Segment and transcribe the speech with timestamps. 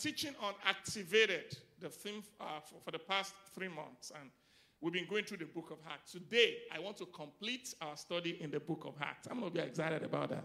[0.00, 4.30] Teaching on activated, the theme uh, for, for the past three months, and
[4.80, 6.12] we've been going through the book of Acts.
[6.12, 9.28] Today, I want to complete our study in the book of Acts.
[9.30, 10.44] I'm going to be excited about that.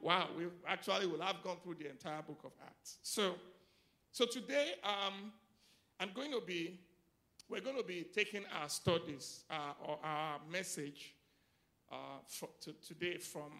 [0.00, 2.98] Wow, we actually will have gone through the entire book of Acts.
[3.02, 3.34] So,
[4.12, 5.32] so today, um,
[5.98, 6.78] I'm going to be,
[7.48, 11.14] we're going to be taking our studies uh, or our message
[11.90, 11.96] uh,
[12.28, 13.50] for, to, today from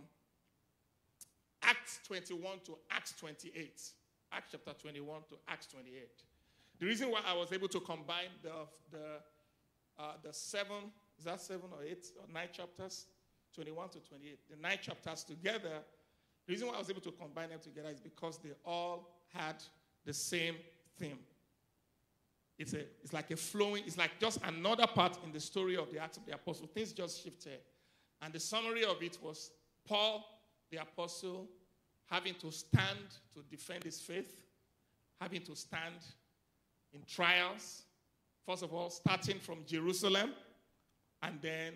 [1.62, 3.80] Acts 21 to Acts 28.
[4.34, 6.08] Acts chapter 21 to Acts 28.
[6.80, 8.50] The reason why I was able to combine the,
[8.90, 8.98] the,
[9.98, 13.06] uh, the seven, is that seven or eight or nine chapters?
[13.54, 14.38] 21 to 28.
[14.50, 15.82] The nine chapters together,
[16.46, 19.56] the reason why I was able to combine them together is because they all had
[20.04, 20.56] the same
[20.98, 21.18] theme.
[22.58, 25.90] It's, a, it's like a flowing, it's like just another part in the story of
[25.92, 26.66] the Acts of the Apostle.
[26.66, 27.60] Things just shifted.
[28.22, 29.50] And the summary of it was
[29.86, 30.24] Paul,
[30.70, 31.48] the apostle,
[32.14, 32.98] having to stand
[33.34, 34.40] to defend his faith,
[35.20, 35.96] having to stand
[36.92, 37.82] in trials.
[38.46, 40.30] First of all, starting from Jerusalem,
[41.22, 41.72] and then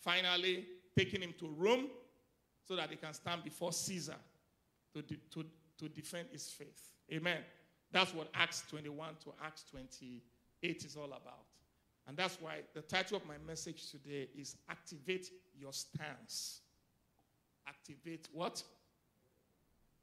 [0.00, 0.64] finally
[0.96, 1.88] taking him to Rome
[2.66, 4.14] so that he can stand before Caesar
[4.94, 5.44] to, de- to,
[5.78, 6.94] to defend his faith.
[7.12, 7.40] Amen.
[7.92, 11.44] That's what Acts 21 to Acts 28 is all about.
[12.06, 15.28] And that's why the title of my message today is Activate
[15.60, 16.60] Your Stance.
[17.66, 18.62] Activate what?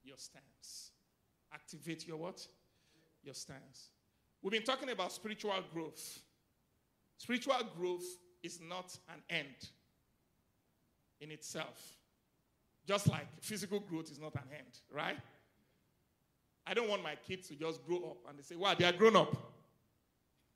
[0.06, 0.92] Your stance.
[1.54, 2.46] Activate your what?
[3.24, 3.90] Your stance.
[4.42, 6.20] We've been talking about spiritual growth.
[7.18, 8.06] Spiritual growth
[8.44, 9.70] is not an end
[11.20, 11.98] in itself.
[12.88, 15.18] Just like physical growth is not an end, right?
[16.68, 18.92] I don't want my kids to just grow up and they say, wow, they are
[18.92, 19.36] grown up.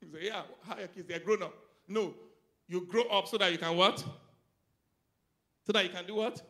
[0.00, 1.08] You say, yeah, how are your kids?
[1.08, 1.54] They are grown up.
[1.88, 2.14] No,
[2.68, 4.04] you grow up so that you can what?
[5.66, 6.40] So that you can do what?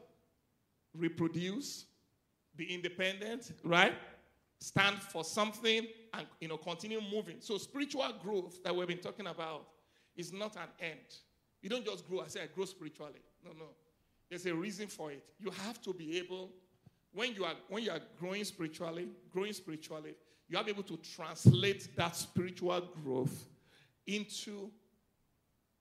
[0.94, 1.87] Reproduce,
[2.60, 3.94] be independent, right?
[4.60, 7.37] Stand for something and you know continue moving.
[7.41, 9.66] So spiritual growth that we've been talking about
[10.16, 11.16] is not an end.
[11.62, 12.21] You don't just grow.
[12.21, 13.22] I say I grow spiritually.
[13.44, 13.71] No, no.
[14.28, 15.25] There's a reason for it.
[15.38, 16.50] You have to be able,
[17.12, 20.15] when you are when you are growing spiritually, growing spiritually,
[20.48, 23.47] you have to be able to translate that spiritual growth
[24.06, 24.71] into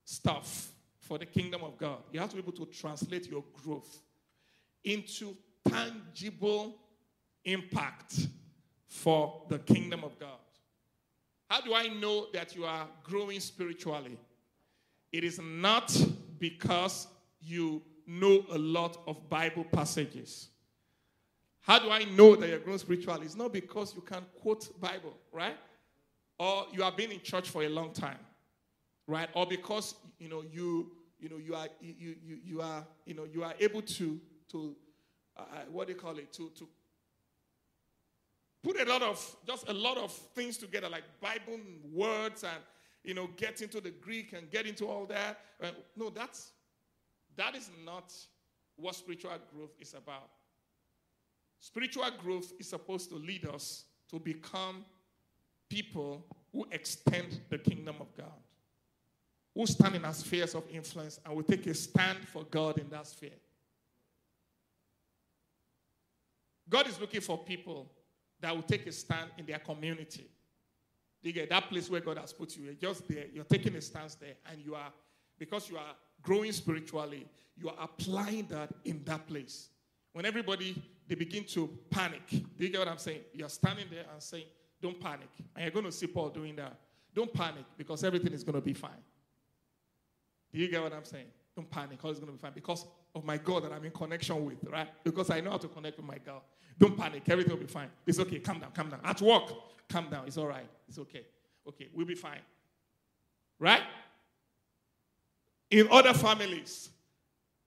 [0.04, 1.98] stuff for the kingdom of God.
[2.12, 4.00] You have to be able to translate your growth
[4.84, 5.36] into
[5.68, 6.76] tangible
[7.44, 8.28] impact
[8.86, 10.28] for the kingdom of God.
[11.48, 14.18] How do I know that you are growing spiritually?
[15.12, 15.96] It is not
[16.38, 17.08] because
[17.40, 20.48] you know a lot of Bible passages.
[21.60, 23.26] How do I know that you're growing spiritually?
[23.26, 25.56] It's not because you can quote Bible, right?
[26.38, 28.18] Or you have been in church for a long time,
[29.06, 29.28] right?
[29.34, 33.24] Or because you know you you know you are you you, you are you know
[33.24, 34.20] you are able to
[34.52, 34.74] to
[35.70, 36.32] what do you call it?
[36.34, 36.68] To to
[38.62, 41.58] put a lot of just a lot of things together like bible
[41.90, 42.62] words and
[43.04, 45.40] you know get into the greek and get into all that.
[45.96, 46.52] No that's
[47.36, 48.12] that is not
[48.76, 50.30] what spiritual growth is about.
[51.60, 54.84] Spiritual growth is supposed to lead us to become
[55.68, 58.26] people who extend the kingdom of god
[59.54, 62.88] who stand in our spheres of influence and will take a stand for god in
[62.90, 63.30] that sphere
[66.70, 67.90] God is looking for people
[68.40, 70.30] that will take a stand in their community.
[71.22, 72.64] You get that place where God has put you.
[72.64, 73.24] You're just there.
[73.34, 74.90] You're taking a stance there, and you are
[75.38, 77.26] because you are growing spiritually.
[77.56, 79.68] You are applying that in that place.
[80.12, 83.20] When everybody they begin to panic, do you get what I'm saying?
[83.34, 84.46] You're standing there and saying,
[84.80, 86.78] "Don't panic," and you're going to see Paul doing that.
[87.14, 89.02] Don't panic because everything is going to be fine.
[90.52, 91.26] Do you get what I'm saying?
[91.54, 93.90] Don't panic, all is going to be fine because of my God that I'm in
[93.90, 94.88] connection with, right?
[95.04, 96.42] Because I know how to connect with my God.
[96.78, 97.22] Don't panic.
[97.28, 97.88] Everything will be fine.
[98.06, 98.38] It's okay.
[98.38, 98.70] Calm down.
[98.72, 99.00] Calm down.
[99.04, 99.52] At work,
[99.88, 100.26] calm down.
[100.26, 100.68] It's all right.
[100.88, 101.26] It's okay.
[101.68, 101.88] Okay.
[101.94, 102.40] We'll be fine.
[103.58, 103.82] Right?
[105.70, 106.90] In other families,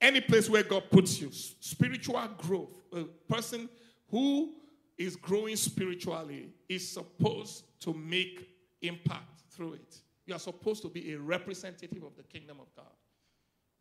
[0.02, 3.70] any place where God puts you, spiritual growth, a person
[4.10, 4.54] who
[4.98, 8.50] is growing spiritually is supposed to make
[8.82, 9.98] impact through it.
[10.26, 12.92] You are supposed to be a representative of the kingdom of God.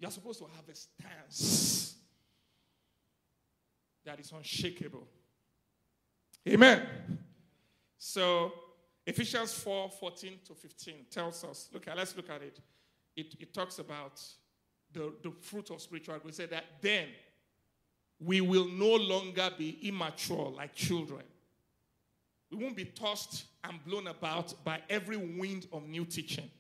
[0.03, 1.95] You're supposed to have a stance
[4.05, 5.07] that is unshakable.
[6.49, 6.83] Amen.
[7.99, 8.53] So
[9.07, 12.59] Ephesians 4 14 to 15 tells us, look, let's look at it.
[13.15, 14.21] It, it talks about
[14.93, 16.19] the, the fruit of spiritual.
[16.25, 17.07] We said that then
[18.19, 21.23] we will no longer be immature like children.
[22.51, 26.51] We won't be tossed and blown about by every wind of new teaching.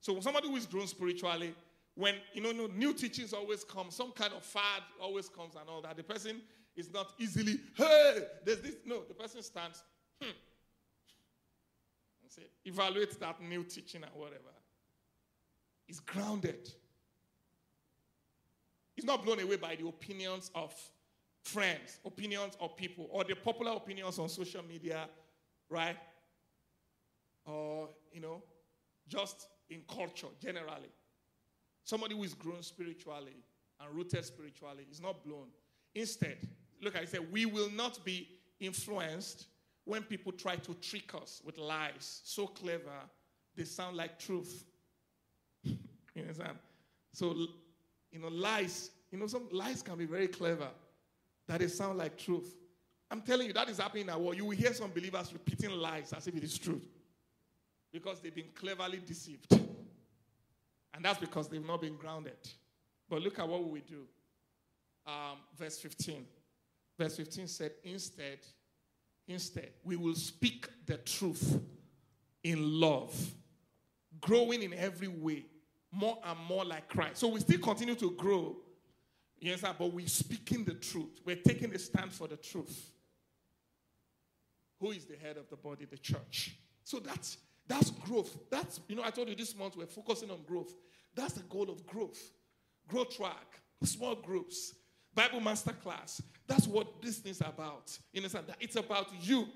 [0.00, 1.56] So somebody who is grown spiritually,
[1.94, 5.80] when you know, new teachings always come, some kind of fad always comes and all
[5.82, 5.96] that.
[5.96, 6.40] The person
[6.76, 8.74] is not easily, hey, there's this.
[8.84, 9.84] No, the person stands,
[10.20, 10.30] hmm,
[12.22, 14.40] and say, evaluate that new teaching and whatever.
[15.86, 16.70] Is grounded.
[18.96, 20.74] He's not blown away by the opinions of
[21.42, 25.08] friends, opinions of people, or the popular opinions on social media,
[25.68, 25.96] right?
[27.44, 28.42] Or, you know,
[29.06, 30.90] just in culture generally.
[31.84, 33.36] Somebody who is grown spiritually
[33.80, 35.48] and rooted spiritually is not blown.
[35.94, 36.38] Instead,
[36.82, 38.28] look, I said, we will not be
[38.58, 39.46] influenced
[39.84, 42.22] when people try to trick us with lies.
[42.24, 43.00] So clever,
[43.54, 44.64] they sound like truth.
[45.64, 45.76] you
[46.18, 46.56] understand?
[47.12, 47.34] So,
[48.10, 50.68] you know, lies, you know, some lies can be very clever
[51.46, 52.54] that they sound like truth.
[53.10, 54.18] I'm telling you, that is happening now.
[54.32, 56.84] You will hear some believers repeating lies as if it is truth
[57.92, 59.60] because they've been cleverly deceived.
[60.94, 62.36] And that's because they've not been grounded.
[63.08, 64.04] But look at what we do.
[65.06, 66.24] Um, verse 15.
[66.98, 68.38] Verse 15 said, Instead,
[69.26, 71.60] instead, we will speak the truth
[72.44, 73.14] in love,
[74.20, 75.44] growing in every way,
[75.90, 77.16] more and more like Christ.
[77.16, 78.56] So we still continue to grow,
[79.40, 81.20] yes, sir, but we're speaking the truth.
[81.24, 82.92] We're taking a stand for the truth.
[84.80, 85.86] Who is the head of the body?
[85.86, 86.56] The church.
[86.84, 88.36] So that's that's growth.
[88.50, 90.74] That's, you know, I told you this month we're focusing on growth.
[91.14, 92.18] That's the goal of growth.
[92.88, 94.74] Growth track, small groups,
[95.14, 96.20] Bible master class.
[96.46, 97.96] That's what this thing's about.
[98.12, 99.46] In a sense, it's about you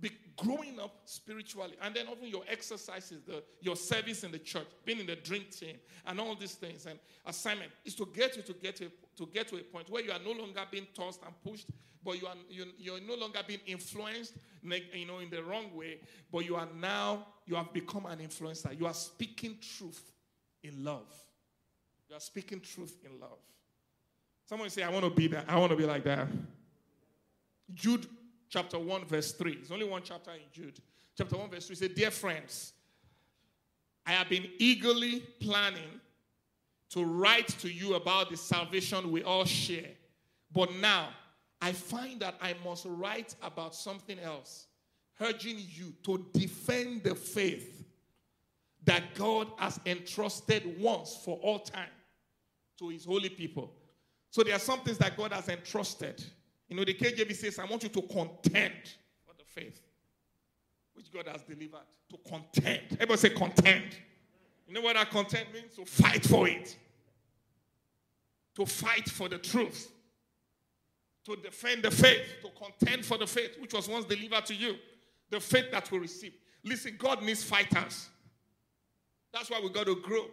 [0.00, 4.66] be growing up spiritually and then often your exercises the, your service in the church
[4.84, 8.42] being in the drink team and all these things and assignment is to get you
[8.42, 11.20] to get to, to get to a point where you are no longer being tossed
[11.24, 11.66] and pushed
[12.04, 15.98] but you are you, you're no longer being influenced you know in the wrong way
[16.30, 18.78] but you are now you have become an influencer.
[18.78, 20.12] You are speaking truth
[20.62, 21.06] in love.
[22.08, 23.38] You are speaking truth in love.
[24.46, 26.28] Someone say i want to be that i want to be like that.
[27.74, 28.06] Jude
[28.48, 29.52] chapter 1, verse 3.
[29.60, 30.78] It's only one chapter in Jude.
[31.16, 32.72] Chapter 1, verse 3 says, Dear friends,
[34.06, 36.00] I have been eagerly planning
[36.90, 39.90] to write to you about the salvation we all share.
[40.52, 41.10] But now
[41.60, 44.66] I find that I must write about something else,
[45.20, 47.84] urging you to defend the faith
[48.84, 51.90] that God has entrusted once for all time
[52.78, 53.72] to his holy people.
[54.30, 56.24] So there are some things that God has entrusted
[56.68, 58.74] you know, the KJV says, I want you to contend
[59.26, 59.80] for the faith
[60.94, 61.86] which God has delivered.
[62.10, 62.82] To contend.
[62.92, 63.96] Everybody say contend.
[64.66, 65.74] You know what that contend means?
[65.76, 66.76] To fight for it.
[68.56, 69.90] To fight for the truth.
[71.26, 72.26] To defend the faith.
[72.42, 74.76] To contend for the faith which was once delivered to you.
[75.30, 76.32] The faith that we receive.
[76.64, 78.08] Listen, God needs fighters.
[79.32, 80.26] That's why we got to grow.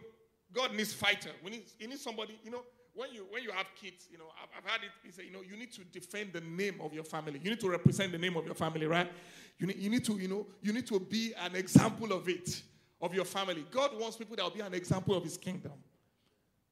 [0.51, 1.33] God needs fighters.
[1.43, 2.63] We need, he needs somebody, you know,
[2.95, 4.89] when you when you have kids, you know, I've, I've had it.
[5.03, 7.39] He said, you know, you need to defend the name of your family.
[7.43, 9.11] You need to represent the name of your family, right?
[9.59, 12.61] You need, you need to, you know, you need to be an example of it,
[13.01, 13.65] of your family.
[13.69, 15.73] God wants people that will be an example of His kingdom.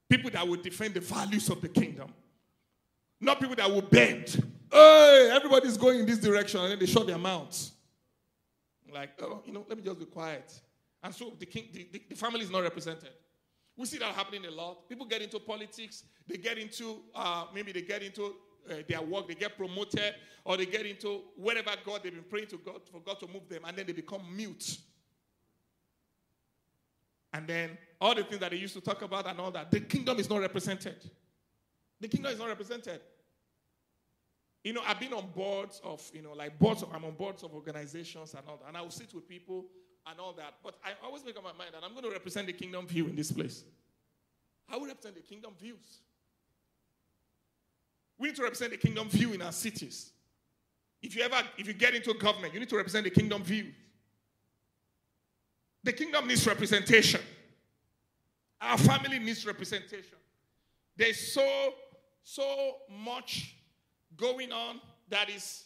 [0.09, 2.13] People that will defend the values of the kingdom,
[3.19, 4.41] not people that will bend.
[4.71, 7.71] Hey, everybody's going in this direction, and then they shut their mouths.
[8.91, 10.53] Like, oh, you know, let me just be quiet.
[11.01, 13.09] And so the king, the, the, the family is not represented.
[13.75, 14.87] We see that happening a lot.
[14.87, 18.35] People get into politics, they get into, uh, maybe they get into
[18.69, 20.13] uh, their work, they get promoted,
[20.45, 23.49] or they get into whatever God they've been praying to God for God to move
[23.49, 24.77] them, and then they become mute.
[27.33, 29.79] And then all the things that they used to talk about and all that, the
[29.79, 31.09] kingdom is not represented.
[31.99, 33.01] The kingdom is not represented.
[34.63, 37.43] You know, I've been on boards of, you know, like boards of, I'm on boards
[37.43, 38.67] of organizations and all that.
[38.67, 39.65] And I will sit with people
[40.09, 40.55] and all that.
[40.63, 43.07] But I always make up my mind that I'm going to represent the kingdom view
[43.07, 43.63] in this place.
[44.71, 45.99] I will represent the kingdom views.
[48.17, 50.11] We need to represent the kingdom view in our cities.
[51.01, 53.71] If you ever, if you get into government, you need to represent the kingdom view.
[55.83, 57.19] The kingdom needs representation.
[58.61, 60.17] Our family needs representation.
[60.95, 61.73] There's so,
[62.23, 63.55] so much
[64.15, 64.79] going on
[65.09, 65.65] that is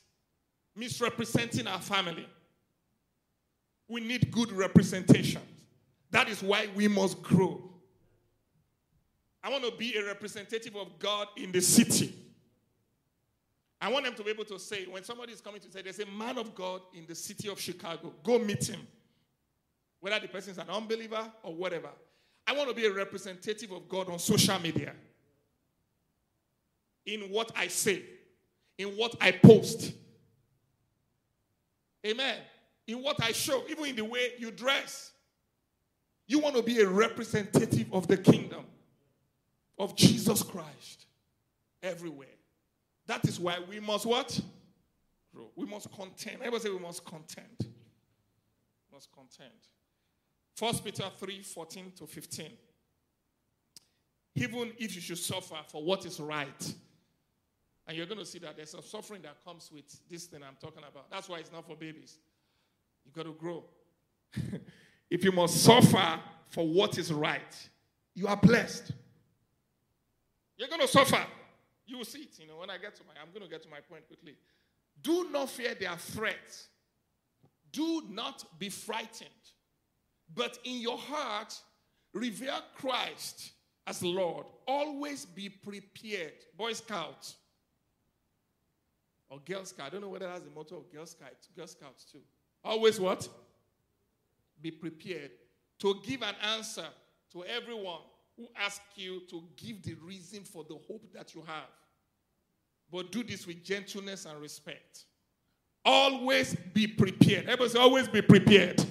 [0.75, 2.27] misrepresenting our family.
[3.87, 5.41] We need good representation.
[6.11, 7.69] That is why we must grow.
[9.43, 12.13] I want to be a representative of God in the city.
[13.79, 15.99] I want them to be able to say, when somebody is coming to say, there's
[15.99, 18.79] a man of God in the city of Chicago, go meet him.
[19.99, 21.89] Whether the person is an unbeliever or whatever.
[22.45, 24.93] I want to be a representative of God on social media.
[27.05, 28.03] In what I say,
[28.77, 29.93] in what I post.
[32.05, 32.37] Amen.
[32.87, 35.11] In what I show, even in the way you dress.
[36.25, 38.65] You want to be a representative of the kingdom
[39.79, 41.05] of Jesus Christ
[41.81, 42.27] everywhere.
[43.05, 44.39] That is why we must what?
[45.55, 46.37] We must contend.
[46.37, 47.57] Everybody say we must contend.
[47.59, 49.53] We must contend.
[50.55, 52.47] First Peter 3 14 to 15.
[54.35, 56.73] Even if you should suffer for what is right,
[57.87, 60.57] and you're going to see that there's a suffering that comes with this thing I'm
[60.59, 61.09] talking about.
[61.09, 62.17] That's why it's not for babies.
[63.07, 63.63] You got to grow.
[65.09, 67.69] if you must suffer for what is right,
[68.13, 68.91] you are blessed.
[70.57, 71.25] You're going to suffer.
[71.85, 72.37] You will see it.
[72.39, 74.35] You know, when I get to my, I'm going to get to my point quickly.
[75.01, 76.67] Do not fear their threats.
[77.71, 79.29] Do not be frightened.
[80.33, 81.57] But in your heart,
[82.13, 83.51] revere Christ
[83.85, 84.47] as Lord.
[84.67, 86.33] Always be prepared.
[86.57, 87.37] Boy Scouts
[89.29, 89.87] or Girl Scout.
[89.87, 91.47] I don't know whether that's the motto of Girl Scouts.
[91.55, 92.19] Girl Scouts too.
[92.63, 93.27] Always what?
[94.61, 95.31] Be prepared
[95.79, 96.85] to give an answer
[97.31, 98.01] to everyone
[98.35, 101.69] who asks you to give the reason for the hope that you have.
[102.91, 105.05] But do this with gentleness and respect.
[105.83, 107.43] Always be prepared.
[107.43, 108.83] Everybody say, always be prepared.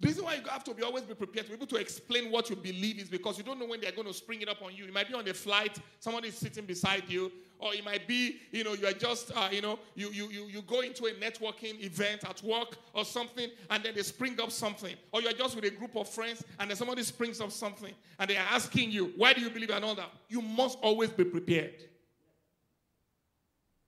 [0.00, 2.30] The reason why you have to be always be prepared to be able to explain
[2.30, 4.62] what you believe is because you don't know when they're going to spring it up
[4.62, 4.86] on you.
[4.86, 8.40] You might be on a flight, somebody is sitting beside you, or it might be,
[8.50, 11.10] you know, you are just, uh, you know, you, you, you, you go into a
[11.12, 14.96] networking event at work or something, and then they spring up something.
[15.12, 18.30] Or you're just with a group of friends, and then somebody springs up something, and
[18.30, 20.10] they are asking you, why do you believe and all that?
[20.30, 21.84] You must always be prepared.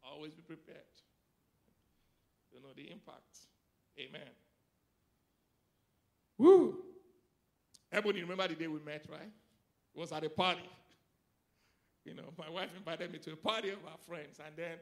[0.04, 0.76] Always be prepared.
[2.52, 3.46] You know the impact.
[3.98, 4.28] Amen.
[6.42, 6.76] Woo!
[7.92, 9.30] Everybody remember the day we met, right?
[9.94, 10.68] It was at a party.
[12.04, 14.72] You know, my wife invited me to a party of our friends, and then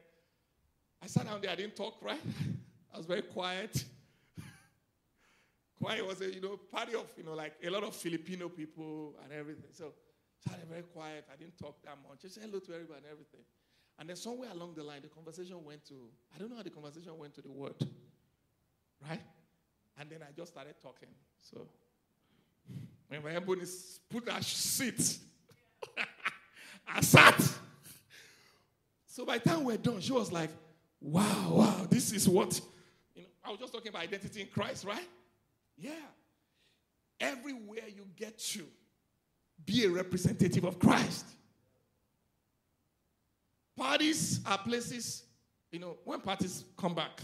[1.03, 1.51] I sat down there.
[1.51, 2.19] I didn't talk, right?
[2.93, 3.83] I was very quiet.
[5.79, 9.13] quiet was a you know party of you know like a lot of Filipino people
[9.23, 9.69] and everything.
[9.73, 11.25] So I started very quiet.
[11.31, 12.23] I didn't talk that much.
[12.23, 13.41] Just said hello to everybody and everything.
[13.99, 16.71] And then somewhere along the line, the conversation went to I don't know how the
[16.71, 17.75] conversation went to the word,
[19.07, 19.21] right?
[19.99, 21.09] And then I just started talking.
[21.41, 21.67] So
[23.07, 23.65] when my ebony
[24.09, 25.17] put her seat,
[26.87, 27.41] I sat.
[29.05, 30.49] So by the time we're done, she was like,
[31.01, 32.59] wow, wow, this is what,
[33.15, 35.07] you know, I was just talking about identity in Christ, right?
[35.77, 35.91] Yeah.
[37.19, 38.65] Everywhere you get to,
[39.65, 41.25] be a representative of Christ.
[43.75, 45.23] Parties are places,
[45.71, 47.21] you know, when parties come back,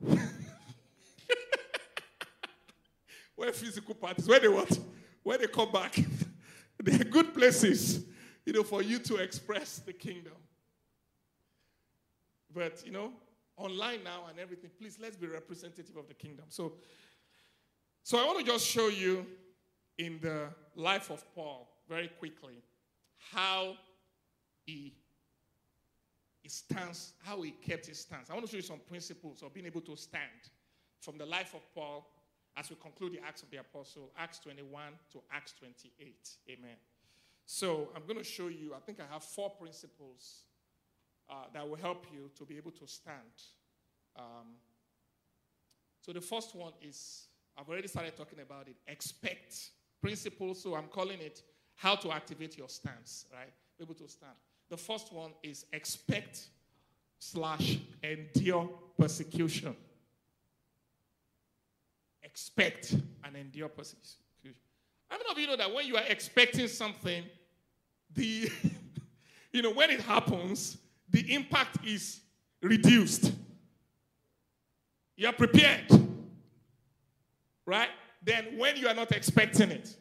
[3.36, 4.78] where physical parties, where they what?
[5.22, 5.96] Where they come back.
[6.82, 8.04] They're good places,
[8.44, 10.34] you know, for you to express the kingdom.
[12.52, 13.12] But, you know,
[13.56, 16.46] online now and everything, please let's be representative of the kingdom.
[16.48, 16.74] So,
[18.02, 19.26] so I want to just show you
[19.98, 22.62] in the life of Paul very quickly
[23.32, 23.76] how
[24.64, 24.94] he,
[26.42, 28.30] he stands, how he kept his stance.
[28.30, 30.50] I want to show you some principles of being able to stand
[31.00, 32.08] from the life of Paul
[32.56, 34.82] as we conclude the Acts of the Apostle, Acts 21
[35.12, 36.28] to Acts 28.
[36.50, 36.76] Amen.
[37.44, 40.42] So I'm going to show you, I think I have four principles
[41.28, 43.16] uh, that will help you to be able to stand.
[44.16, 44.54] Um,
[46.00, 49.70] so the first one is, I've already started talking about it, expect
[50.00, 50.62] principles.
[50.62, 51.42] So I'm calling it
[51.74, 53.52] how to activate your stance, right?
[53.78, 54.32] Be able to stand.
[54.70, 56.48] The first one is expect
[57.18, 59.76] slash endure persecution
[62.36, 64.20] expect and endure persecution.
[65.08, 67.24] How many of you know that when you are expecting something,
[68.14, 68.50] the
[69.52, 70.76] you know when it happens,
[71.08, 72.20] the impact is
[72.60, 73.32] reduced.
[75.16, 75.86] You are prepared.
[77.64, 77.88] Right?
[78.22, 79.96] Then when you are not expecting it,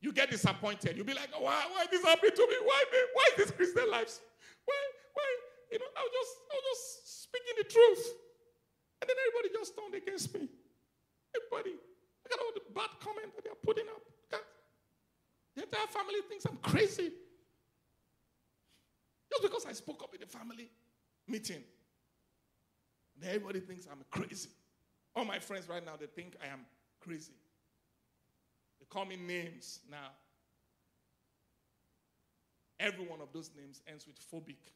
[0.00, 0.96] you get disappointed.
[0.96, 2.54] You'll be like, why, why this happened to me?
[2.62, 2.84] Why,
[3.14, 4.20] why is this Christian life?
[4.64, 4.74] Why,
[5.14, 5.24] why,
[5.72, 8.14] you know, I was just, I was just speaking the truth.
[9.00, 10.48] And then everybody just turned against me.
[11.34, 11.74] Everybody.
[11.74, 14.02] Look at all the bad comments that they are putting up.
[15.54, 17.10] The entire family thinks I'm crazy.
[19.30, 20.70] Just because I spoke up in the family
[21.26, 21.62] meeting.
[23.24, 24.50] Everybody thinks I'm crazy.
[25.16, 26.60] All my friends right now, they think I am
[27.00, 27.32] crazy.
[28.78, 30.10] They call me names now.
[32.78, 34.70] Every one of those names ends with phobic.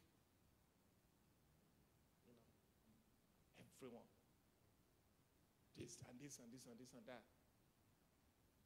[2.25, 2.33] You know,
[3.79, 4.03] everyone.
[5.83, 7.21] This and this and this and this and that.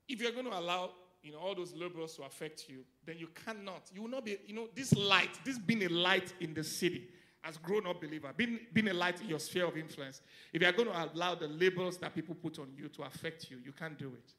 [0.07, 0.91] If you're going to allow,
[1.23, 3.89] you know, all those labels to affect you, then you cannot.
[3.93, 7.09] You will not be, you know, this light, this being a light in the city,
[7.43, 10.21] as grown-up believer, being, being a light in your sphere of influence,
[10.53, 13.49] if you are going to allow the labels that people put on you to affect
[13.49, 14.33] you, you can't do it.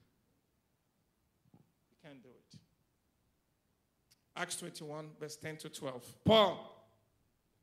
[1.91, 2.59] You can't do it.
[4.37, 6.15] Acts 21, verse 10 to 12.
[6.25, 6.87] Paul,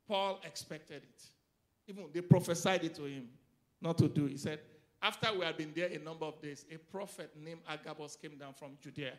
[0.08, 1.24] Paul expected it.
[1.88, 3.30] Even they prophesied it to him
[3.82, 4.26] not to do.
[4.26, 4.60] He said,
[5.06, 8.54] after we had been there a number of days, a prophet named Agabus came down
[8.54, 9.14] from Judea.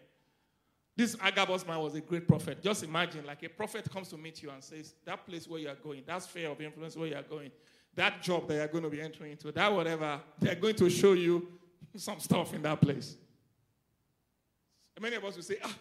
[0.97, 2.61] This Agabus man was a great prophet.
[2.61, 5.69] Just imagine, like a prophet comes to meet you and says, That place where you
[5.69, 7.53] are going, that sphere of influence where you are going,
[7.95, 11.13] that job that you're going to be entering into, that whatever, they're going to show
[11.13, 11.47] you
[11.95, 13.17] some stuff in that place.
[14.97, 15.77] And many of us will say, Ah,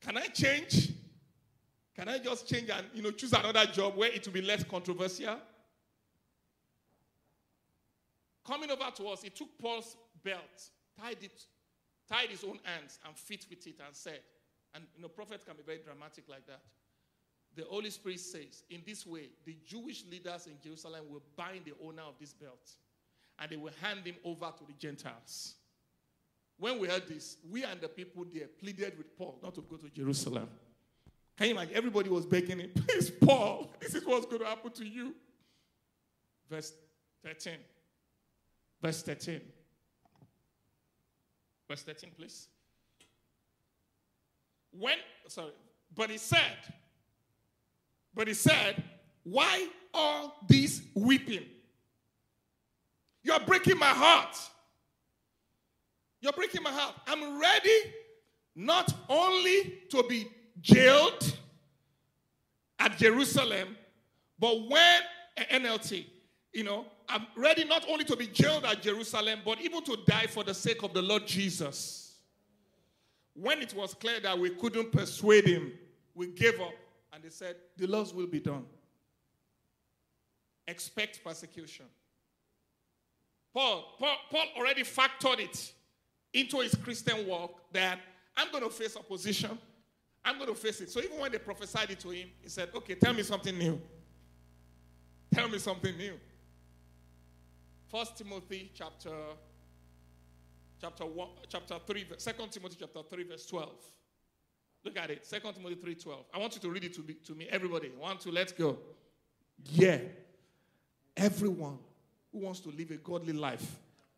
[0.00, 0.90] can I change?
[1.94, 4.64] Can I just change and you know choose another job where it will be less
[4.64, 5.36] controversial?
[8.46, 10.68] Coming over to us, he took Paul's belt,
[11.00, 11.44] tied it,
[12.08, 14.20] tied his own hands and feet with it, and said,
[14.74, 16.60] and you know, prophets can be very dramatic like that.
[17.56, 21.74] The Holy Spirit says, in this way, the Jewish leaders in Jerusalem will bind the
[21.84, 22.72] owner of this belt
[23.38, 25.54] and they will hand him over to the Gentiles.
[26.58, 29.76] When we heard this, we and the people there pleaded with Paul not to go
[29.76, 30.48] to Jerusalem.
[31.36, 31.74] Can you imagine?
[31.74, 35.14] Everybody was begging him, please, Paul, this is what's going to happen to you.
[36.48, 36.72] Verse
[37.24, 37.54] 13.
[38.84, 39.40] Verse 13.
[41.70, 42.48] Verse 13, please.
[44.78, 45.52] When, sorry,
[45.96, 46.58] but he said,
[48.14, 48.82] but he said,
[49.22, 51.46] why all this weeping?
[53.22, 54.36] You're breaking my heart.
[56.20, 56.94] You're breaking my heart.
[57.06, 57.78] I'm ready
[58.54, 60.28] not only to be
[60.60, 61.34] jailed
[62.78, 63.78] at Jerusalem,
[64.38, 65.00] but when
[65.38, 66.04] NLT,
[66.52, 70.26] you know, I'm ready not only to be jailed at Jerusalem, but even to die
[70.26, 72.16] for the sake of the Lord Jesus.
[73.34, 75.72] When it was clear that we couldn't persuade him,
[76.14, 76.72] we gave up
[77.12, 78.64] and they said, The Lord's will be done.
[80.66, 81.86] Expect persecution.
[83.52, 85.72] Paul, Paul, Paul already factored it
[86.32, 88.00] into his Christian walk that
[88.36, 89.56] I'm going to face opposition.
[90.24, 90.90] I'm going to face it.
[90.90, 93.80] So even when they prophesied it to him, he said, Okay, tell me something new.
[95.32, 96.14] Tell me something new.
[97.94, 99.12] First Timothy chapter
[100.80, 103.70] chapter 1 chapter 3 2 Timothy chapter 3 verse 12.
[104.84, 105.24] Look at it.
[105.30, 106.24] 2 Timothy 3 12.
[106.34, 107.92] I want you to read it to, me, to me everybody.
[107.96, 108.78] One, two, let's go.
[109.70, 109.98] Yeah.
[111.16, 111.78] Everyone
[112.32, 113.76] who wants to live a godly life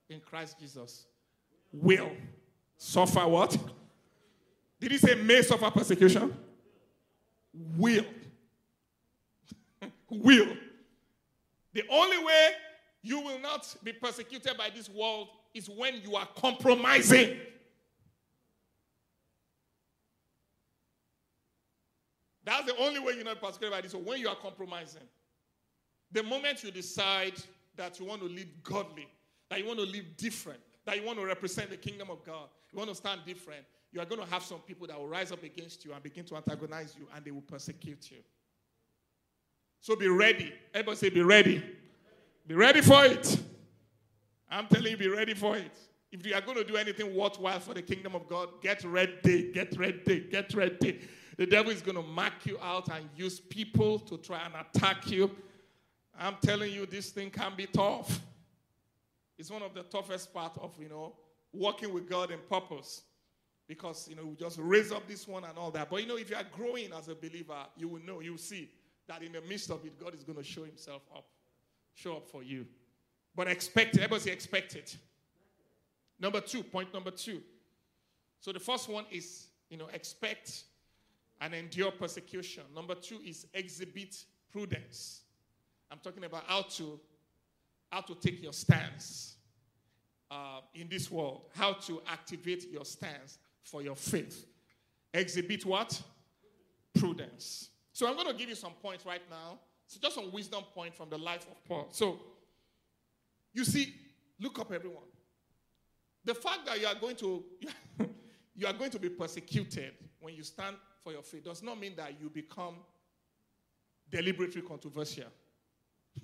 [0.09, 1.05] in Christ Jesus
[1.71, 2.13] will
[2.79, 3.59] suffer what?
[4.81, 6.35] Did he say may suffer persecution?
[7.77, 8.07] Will.
[10.09, 10.57] will.
[11.75, 12.53] The only way
[13.07, 17.37] you will not be persecuted by this world is when you are compromising.
[22.45, 25.03] That's the only way you're not persecuted by this world, when you are compromising.
[26.11, 27.35] The moment you decide
[27.77, 29.07] that you want to live godly,
[29.51, 32.49] that you want to live different, that you want to represent the kingdom of God,
[32.73, 35.31] you want to stand different, you are going to have some people that will rise
[35.31, 38.19] up against you and begin to antagonize you and they will persecute you.
[39.81, 40.53] So be ready.
[40.75, 41.63] Everybody say, be ready.
[42.47, 43.41] Be ready for it.
[44.49, 45.73] I'm telling you, be ready for it.
[46.13, 49.51] If you are going to do anything worthwhile for the kingdom of God, get ready,
[49.53, 51.01] get ready, get ready.
[51.37, 55.11] The devil is going to mark you out and use people to try and attack
[55.11, 55.31] you.
[56.19, 58.21] I'm telling you, this thing can be tough.
[59.37, 61.15] It's one of the toughest part of, you know,
[61.53, 63.03] working with God in purpose.
[63.69, 65.91] Because, you know, we just raise up this one and all that.
[65.91, 68.39] But, you know, if you are growing as a believer, you will know, you will
[68.39, 68.71] see
[69.09, 71.27] that in the midst of it, God is going to show himself up
[71.97, 72.67] show up for you.
[73.35, 74.03] But expect it.
[74.03, 74.97] Everybody expect it.
[76.21, 77.43] Number two, point number two.
[78.41, 80.65] So the first one is, you know, expect
[81.41, 82.63] and endure persecution.
[82.75, 85.23] Number two is exhibit prudence.
[85.91, 87.01] I'm talking about how to
[87.91, 89.37] how to take your stance
[90.31, 94.45] uh, in this world, how to activate your stance for your faith.
[95.15, 96.01] Exhibit what?
[96.99, 97.71] Prudence.
[97.93, 100.95] So I'm going to give you some points right now so just some wisdom point
[100.95, 101.89] from the life of Paul.
[101.91, 102.19] So
[103.53, 103.95] you see,
[104.41, 105.05] look up everyone.
[106.25, 107.45] The fact that you are going to
[108.57, 111.95] you are going to be persecuted when you stand for your faith does not mean
[111.97, 112.77] that you become
[114.11, 115.27] deliberately controversial.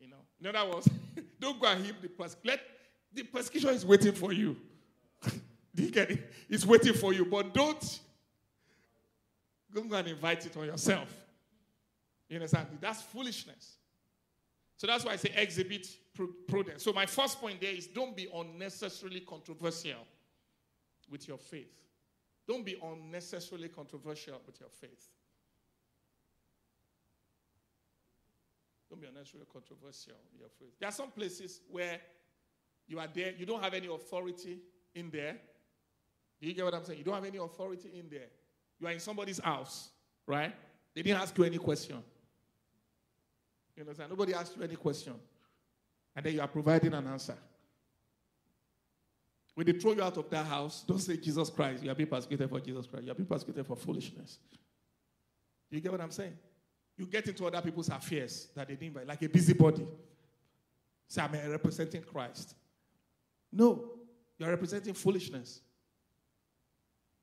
[0.00, 0.88] You know, in other words,
[1.40, 2.60] don't go and heap the persecution.
[3.12, 4.56] The persecution is waiting for you.
[5.74, 6.32] Do you get it?
[6.48, 8.00] It's waiting for you, but don't
[9.72, 11.14] Don't go and invite it on yourself.
[12.28, 12.66] You understand?
[12.80, 13.76] That's foolishness.
[14.76, 15.88] So that's why I say exhibit
[16.46, 16.84] prudence.
[16.84, 20.06] So my first point there is don't be unnecessarily controversial
[21.10, 21.72] with your faith.
[22.46, 25.08] Don't be unnecessarily controversial with your faith.
[28.88, 30.72] Don't be unnecessarily controversial with your faith.
[30.78, 32.00] There are some places where
[32.86, 34.60] you are there, you don't have any authority
[34.94, 35.36] in there.
[36.40, 36.98] Do you get what I'm saying?
[36.98, 38.28] You don't have any authority in there.
[38.80, 39.90] You are in somebody's house,
[40.26, 40.54] right?
[40.94, 42.02] They didn't ask you any question.
[43.76, 44.10] You understand?
[44.10, 45.14] Nobody asked you any question.
[46.14, 47.36] And then you are providing an answer.
[49.54, 51.82] When they throw you out of that house, don't say Jesus Christ.
[51.82, 53.04] You are being persecuted for Jesus Christ.
[53.06, 54.38] You are being persecuted for foolishness.
[55.70, 56.36] You get what I'm saying?
[56.96, 59.86] You get into other people's affairs that they didn't invite, like a busybody.
[61.06, 62.54] Say, I'm representing Christ.
[63.52, 63.92] No,
[64.38, 65.60] you're representing foolishness.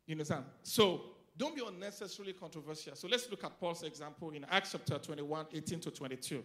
[0.08, 0.46] You understand?
[0.64, 2.96] So, don't be unnecessarily controversial.
[2.96, 6.44] So, let's look at Paul's example in Acts chapter 21, 18 to 22.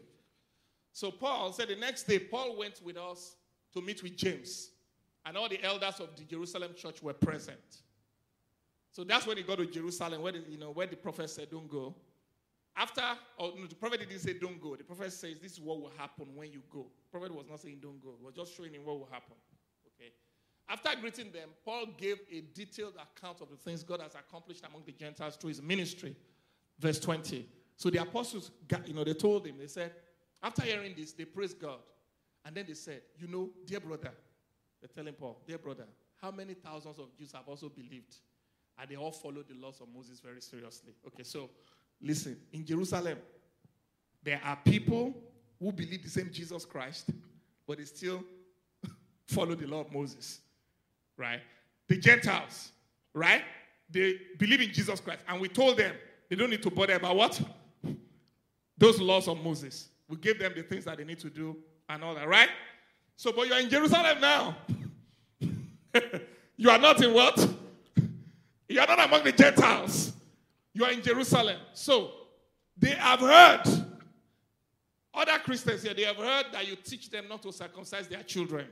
[0.93, 3.37] So, Paul said the next day, Paul went with us
[3.73, 4.71] to meet with James,
[5.25, 7.83] and all the elders of the Jerusalem church were present.
[8.93, 11.51] So that's when he got to Jerusalem, where the, you know where the prophet said,
[11.51, 11.95] "Don't go."
[12.77, 13.03] After,
[13.37, 15.93] or no, the prophet didn't say, "Don't go." The prophet says, "This is what will
[15.97, 18.73] happen when you go." The prophet was not saying, "Don't go." He was just showing
[18.73, 19.37] him what will happen.
[20.71, 24.85] After greeting them, Paul gave a detailed account of the things God has accomplished among
[24.87, 26.15] the Gentiles through his ministry.
[26.79, 27.45] Verse 20.
[27.77, 29.93] So the apostles, got, you know, they told him, they said,
[30.41, 31.81] after hearing this, they praised God.
[32.45, 34.13] And then they said, You know, dear brother,
[34.81, 35.85] they're telling Paul, Dear brother,
[36.23, 38.17] how many thousands of Jews have also believed?
[38.79, 40.95] And they all followed the laws of Moses very seriously.
[41.07, 41.51] Okay, so
[42.01, 43.19] listen, in Jerusalem,
[44.23, 45.15] there are people
[45.59, 47.11] who believe the same Jesus Christ,
[47.67, 48.23] but they still
[49.27, 50.41] follow the law of Moses
[51.21, 51.41] right?
[51.87, 52.73] The Gentiles,
[53.15, 53.43] right?
[53.91, 55.21] They believe in Jesus Christ.
[55.29, 55.95] And we told them
[56.29, 57.41] they don't need to bother about what?
[58.79, 59.89] Those laws of Moses.
[60.09, 61.57] We gave them the things that they need to do
[61.89, 62.49] and all that, right?
[63.17, 64.57] So, but you're in Jerusalem now.
[66.57, 67.49] you are not in what?
[68.69, 70.13] You are not among the Gentiles.
[70.73, 71.59] You are in Jerusalem.
[71.75, 72.13] So,
[72.79, 73.65] they have heard,
[75.13, 78.67] other Christians here, they have heard that you teach them not to circumcise their children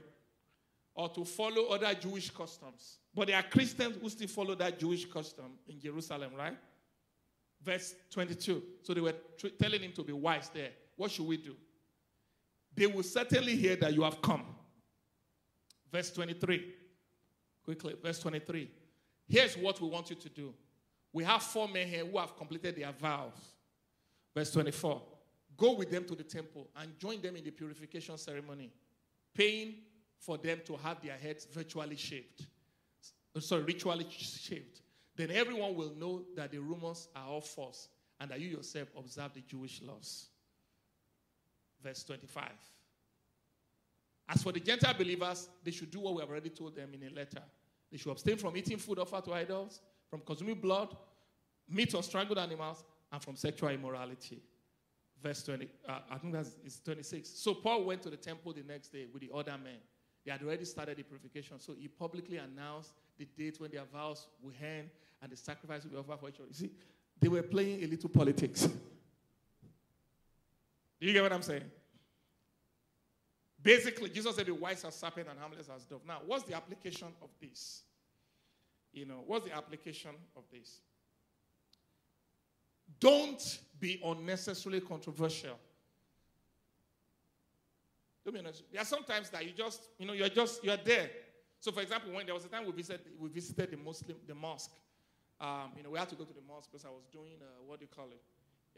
[0.98, 2.98] or to follow other Jewish customs.
[3.14, 6.56] But there are Christians who still follow that Jewish custom in Jerusalem, right?
[7.62, 8.60] Verse 22.
[8.82, 10.70] So they were tr- telling him to be wise there.
[10.96, 11.54] What should we do?
[12.74, 14.42] They will certainly hear that you have come.
[15.92, 16.74] Verse 23.
[17.64, 18.68] Quickly, verse 23.
[19.28, 20.52] Here's what we want you to do.
[21.12, 23.54] We have four men here who have completed their vows.
[24.34, 25.00] Verse 24.
[25.56, 28.72] Go with them to the temple and join them in the purification ceremony,
[29.32, 29.74] paying
[30.18, 32.46] for them to have their heads virtually shaved.
[33.38, 34.80] Sorry, ritually shaved.
[35.16, 37.88] Then everyone will know that the rumors are all false
[38.20, 40.26] and that you yourself observe the Jewish laws.
[41.82, 42.50] Verse 25.
[44.28, 47.02] As for the Gentile believers, they should do what we have already told them in
[47.08, 47.42] a letter.
[47.90, 50.96] They should abstain from eating food offered to idols, from consuming blood,
[51.68, 54.42] meat or strangled animals, and from sexual immorality
[55.22, 57.28] verse 20, uh, I think that's it's 26.
[57.28, 59.78] So Paul went to the temple the next day with the other men.
[60.28, 61.58] They had already started the purification.
[61.58, 64.90] So he publicly announced the date when their vows will end
[65.22, 66.48] and the sacrifice will be offered for each other.
[66.48, 66.70] You see,
[67.18, 68.68] they were playing a little politics.
[71.00, 71.62] Do you get what I'm saying?
[73.62, 76.02] Basically, Jesus said, Be wise as serpent and harmless as dove.
[76.06, 77.84] Now, what's the application of this?
[78.92, 80.80] You know, what's the application of this?
[83.00, 85.58] Don't be unnecessarily controversial.
[88.30, 91.10] There are sometimes that you just, you know, you're just, you're there.
[91.60, 94.34] So, for example, when there was a time we visited, we visited the Muslim, the
[94.34, 94.70] mosque.
[95.40, 97.62] Um, you know, we had to go to the mosque because I was doing, uh,
[97.66, 98.22] what do you call it,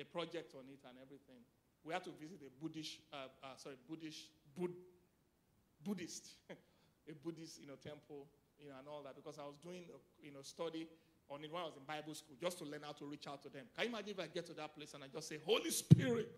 [0.01, 1.45] a project on it and everything.
[1.85, 4.71] We had to visit a Buddhist, uh, uh, sorry, Buddhist, Bud,
[5.85, 8.29] Buddhist, a Buddhist, you know, temple,
[8.61, 10.87] you know, and all that because I was doing, a, you know, study
[11.31, 13.43] on it when I was in Bible school just to learn how to reach out
[13.45, 13.65] to them.
[13.77, 16.29] Can you imagine if I get to that place and I just say, Holy Spirit,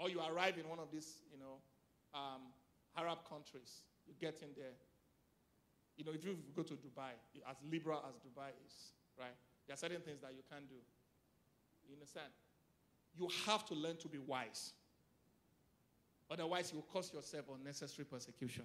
[0.00, 1.60] Or you arrive in one of these, you know,
[2.14, 2.40] um,
[2.96, 4.72] Arab countries, you get in there.
[5.98, 7.12] You know, if you go to Dubai,
[7.48, 9.36] as liberal as Dubai is, right?
[9.66, 10.76] There are certain things that you can't do.
[11.86, 12.28] You understand?
[13.14, 14.72] You have to learn to be wise.
[16.30, 18.64] Otherwise, you will cause yourself unnecessary persecution.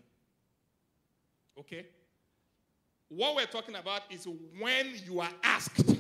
[1.60, 1.86] Okay?
[3.10, 4.26] What we're talking about is
[4.60, 5.98] when you are asked,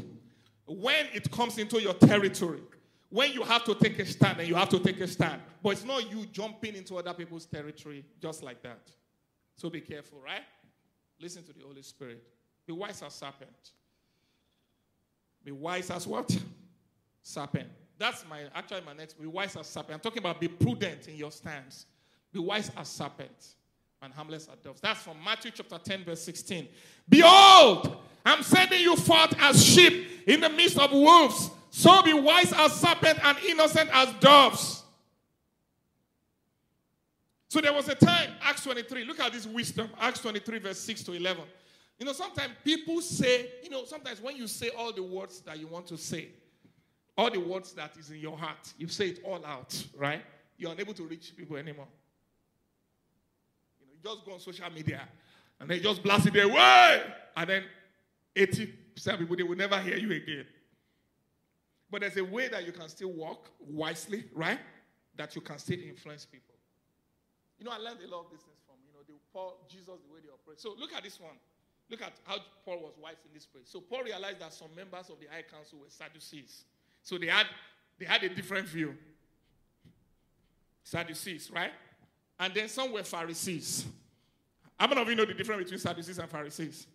[0.65, 2.61] when it comes into your territory,
[3.15, 5.41] when you have to take a stand and you have to take a stand.
[5.63, 8.91] But it's not you jumping into other people's territory just like that.
[9.55, 10.41] So be careful, right?
[11.17, 12.21] Listen to the Holy Spirit.
[12.67, 13.71] Be wise as serpent.
[15.45, 16.37] Be wise as what?
[17.23, 17.69] Serpent.
[17.97, 19.13] That's my actually my next.
[19.13, 19.93] Be wise as serpent.
[19.93, 21.85] I'm talking about be prudent in your stance.
[22.33, 23.55] Be wise as serpent
[24.01, 24.81] and harmless as doves.
[24.81, 26.67] That's from Matthew chapter 10, verse 16.
[27.07, 31.49] Behold, I'm sending you forth as sheep in the midst of wolves.
[31.77, 34.81] So be wise as serpent and innocent as doves.
[37.49, 41.03] So there was a time, Acts 23, look at this wisdom, Acts 23, verse 6
[41.03, 41.43] to 11.
[41.99, 45.59] You know, sometimes people say, you know, sometimes when you say all the words that
[45.59, 46.29] you want to say,
[47.17, 50.21] all the words that is in your heart, you say it all out, right?
[50.57, 51.87] You're unable to reach people anymore.
[53.81, 55.01] You know, you just go on social media
[55.59, 57.03] and then just blast it away.
[57.35, 57.63] and then
[58.33, 58.69] 80%
[59.07, 60.45] of people they will never hear you again.
[61.89, 64.59] But there's a way that you can still walk wisely, right?
[65.15, 66.55] That you can still influence people.
[67.59, 69.87] You know, I learned a lot of these things from, you know, the Paul, Jesus,
[69.87, 70.59] the way they operate.
[70.59, 71.35] So look at this one.
[71.89, 73.65] Look at how Paul was wise in this place.
[73.67, 76.63] So Paul realized that some members of the high council were Sadducees.
[77.03, 77.45] So they had
[77.99, 78.95] they had a different view.
[80.83, 81.71] Sadducees, right?
[82.39, 83.85] And then some were Pharisees.
[84.77, 86.87] How many of you know the difference between Sadducees and Pharisees?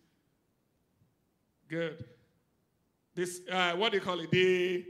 [1.69, 2.05] Good.
[3.15, 4.31] This uh, what do you call it?
[4.31, 4.85] The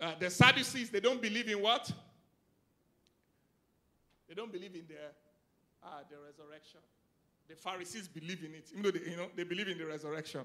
[0.00, 1.90] uh, the Sadducees, they don't believe in what?
[4.28, 4.94] They don't believe in the,
[5.82, 6.80] uh, the resurrection.
[7.48, 10.40] The Pharisees believe in it, even though they, you know, they believe in the resurrection.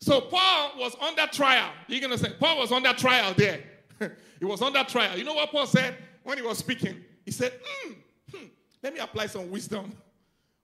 [0.00, 1.70] So Paul was under trial.
[1.86, 3.60] You're going to say, Paul was under trial there.
[4.38, 5.16] he was under trial.
[5.16, 7.04] You know what Paul said when he was speaking?
[7.24, 7.94] He said, mm,
[8.34, 8.46] hmm,
[8.82, 9.96] let me apply some wisdom.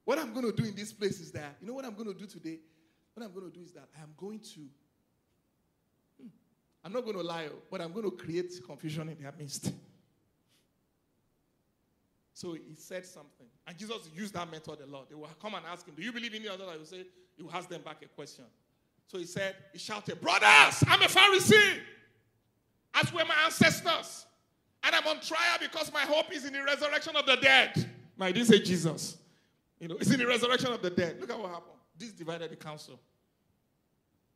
[0.05, 2.13] What I'm going to do in this place is that, you know what I'm going
[2.13, 2.59] to do today?
[3.15, 4.61] What I'm going to do is that I'm going to,
[6.85, 9.73] I'm not going to lie, but I'm going to create confusion in their midst.
[12.35, 13.47] So he said something.
[13.67, 15.09] And Jesus used that method a lot.
[15.09, 16.65] They will come and ask him, Do you believe in the other?
[16.73, 17.05] I will say,
[17.37, 18.45] He will ask them back a question.
[19.09, 21.81] So he said, He shouted, Brothers, I'm a Pharisee,
[22.95, 24.27] as were my ancestors.
[24.85, 27.91] And I'm on trial because my hope is in the resurrection of the dead.
[28.17, 29.17] Now, he didn't say Jesus.
[29.81, 31.21] You know, it's in the resurrection of the dead.
[31.21, 31.79] Look at what happened.
[31.97, 33.01] This divided the council.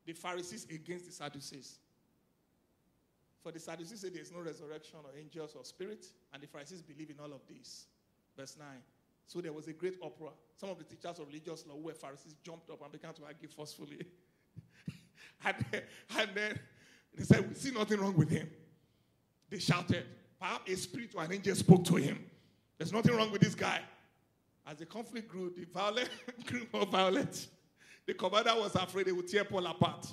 [0.04, 1.78] The Pharisees against the Sadducees.
[3.42, 7.10] For the Sadducees say there's no resurrection or angels or spirit, and the Pharisees believe
[7.10, 7.86] in all of these.
[8.36, 8.66] Verse 9.
[9.26, 10.32] So there was a great uproar.
[10.56, 13.24] Some of the teachers of religious law who were Pharisees jumped up and began to
[13.24, 14.06] argue forcefully.
[15.44, 15.82] and, then,
[16.18, 16.60] and then
[17.16, 18.48] they said, We see nothing wrong with him.
[19.50, 20.04] They shouted.
[20.38, 22.24] Perhaps a spirit or an angel spoke to him.
[22.78, 23.80] There's nothing wrong with this guy.
[24.66, 26.10] As the conflict grew, the violence
[26.46, 27.48] grew more violent.
[28.06, 30.06] The commander was afraid they would tear Paul apart.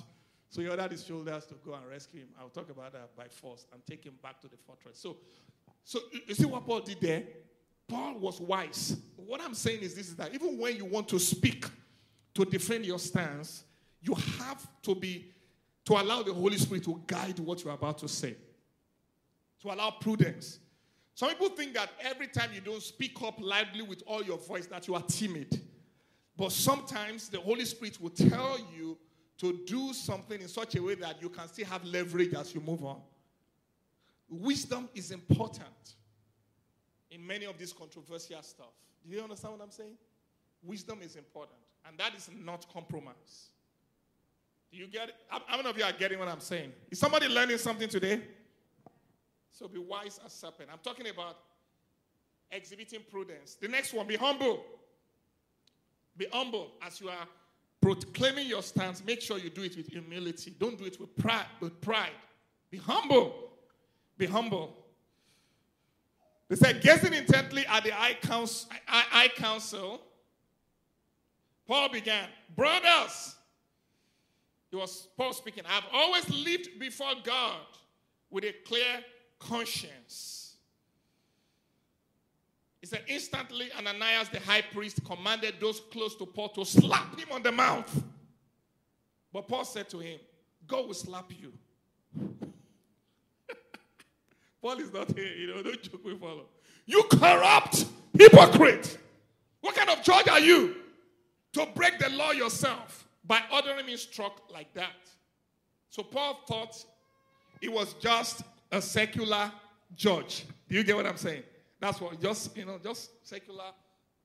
[0.50, 2.28] So he ordered his soldiers to go and rescue him.
[2.38, 4.98] I'll talk about that by force and take him back to the fortress.
[4.98, 5.16] So,
[5.84, 7.22] so you see what Paul did there?
[7.86, 8.96] Paul was wise.
[9.14, 11.66] What I'm saying is this is that even when you want to speak
[12.34, 13.62] to defend your stance,
[14.02, 15.30] you have to be
[15.84, 18.34] to allow the Holy Spirit to guide what you're about to say.
[19.62, 20.58] To allow prudence.
[21.14, 24.66] Some people think that every time you don't speak up loudly with all your voice
[24.66, 25.60] that you are timid.
[26.36, 28.98] But sometimes the Holy Spirit will tell you
[29.40, 32.60] to do something in such a way that you can still have leverage as you
[32.60, 33.00] move on.
[34.28, 35.94] Wisdom is important
[37.10, 38.74] in many of this controversial stuff.
[39.08, 39.96] Do you understand what I'm saying?
[40.62, 43.48] Wisdom is important, and that is not compromise.
[44.70, 45.14] Do you get it?
[45.28, 46.72] How many of you are getting what I'm saying?
[46.90, 48.20] Is somebody learning something today?
[49.50, 50.68] So be wise as serpent.
[50.70, 51.38] I'm talking about
[52.50, 53.54] exhibiting prudence.
[53.54, 54.62] The next one, be humble.
[56.16, 57.26] Be humble as you are
[57.80, 59.02] proclaiming your stance.
[59.04, 60.54] Make sure you do it with humility.
[60.58, 61.46] Don't do it with pride.
[61.60, 62.10] With pride.
[62.70, 63.50] Be humble.
[64.18, 64.76] Be humble.
[66.48, 70.02] They said, gazing intently at the high council, high council,
[71.66, 73.36] Paul began, Brothers,
[74.72, 77.60] it was Paul speaking, I've always lived before God
[78.30, 79.04] with a clear
[79.38, 80.39] conscience.
[82.80, 87.28] He said, Instantly, Ananias the high priest commanded those close to Paul to slap him
[87.30, 88.02] on the mouth.
[89.32, 90.18] But Paul said to him,
[90.66, 91.52] God will slap you.
[94.62, 96.46] Paul is not here, you know, don't joke with Paul.
[96.86, 97.84] You corrupt
[98.16, 98.98] hypocrite.
[99.60, 100.76] What kind of judge are you
[101.52, 104.96] to break the law yourself by ordering me struck like that?
[105.90, 106.82] So Paul thought
[107.60, 109.52] it was just a secular
[109.94, 110.46] judge.
[110.68, 111.42] Do you get what I'm saying?
[111.80, 113.64] That's what just you know, just secular.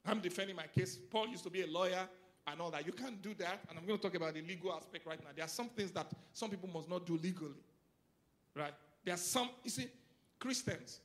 [0.05, 0.97] I'm defending my case.
[1.09, 2.07] Paul used to be a lawyer
[2.45, 2.85] and all that.
[2.85, 3.61] You can't do that.
[3.69, 5.29] And I'm going to talk about the legal aspect right now.
[5.35, 7.63] There are some things that some people must not do legally.
[8.55, 8.73] Right?
[9.03, 9.87] There are some, you see,
[10.37, 10.99] Christians,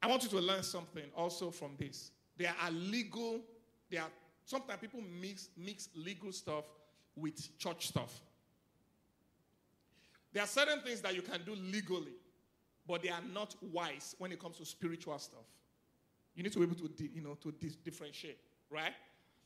[0.00, 2.12] I want you to learn something also from this.
[2.36, 3.40] There are legal,
[3.90, 4.08] there are
[4.44, 6.64] Sometimes people mix, mix legal stuff
[7.16, 8.20] with church stuff.
[10.32, 12.12] There are certain things that you can do legally,
[12.86, 15.44] but they are not wise when it comes to spiritual stuff.
[16.34, 17.52] You need to be able to, you know, to
[17.84, 18.38] differentiate,
[18.70, 18.92] right?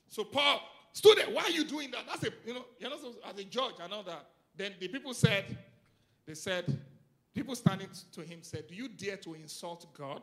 [0.09, 0.61] So Paul
[1.03, 1.27] there.
[1.31, 2.05] Why are you doing that?
[2.07, 4.27] That's a, you know, you're not supposed, as a judge, I know that.
[4.57, 5.57] Then the people said,
[6.27, 6.79] they said,
[7.35, 10.23] people standing to him said, Do you dare to insult God,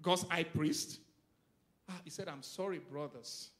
[0.00, 1.00] God's high priest?
[1.88, 3.50] Ah, he said, I'm sorry, brothers.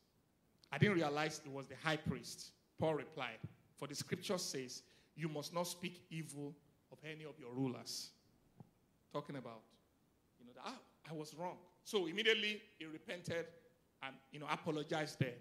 [0.73, 2.53] I didn't realize it was the high priest.
[2.79, 3.39] Paul replied,
[3.77, 4.83] For the scripture says,
[5.17, 6.55] You must not speak evil
[6.93, 8.11] of any of your rulers.
[9.13, 9.63] Talking about,
[10.39, 10.79] you know, ah,
[11.11, 11.57] I was wrong.
[11.85, 13.47] So immediately he repented
[14.03, 15.35] and, you know, apologized there.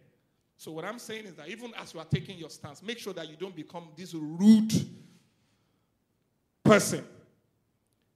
[0.58, 3.14] So what I'm saying is that even as you are taking your stance, make sure
[3.14, 4.74] that you don't become this rude
[6.64, 7.06] person.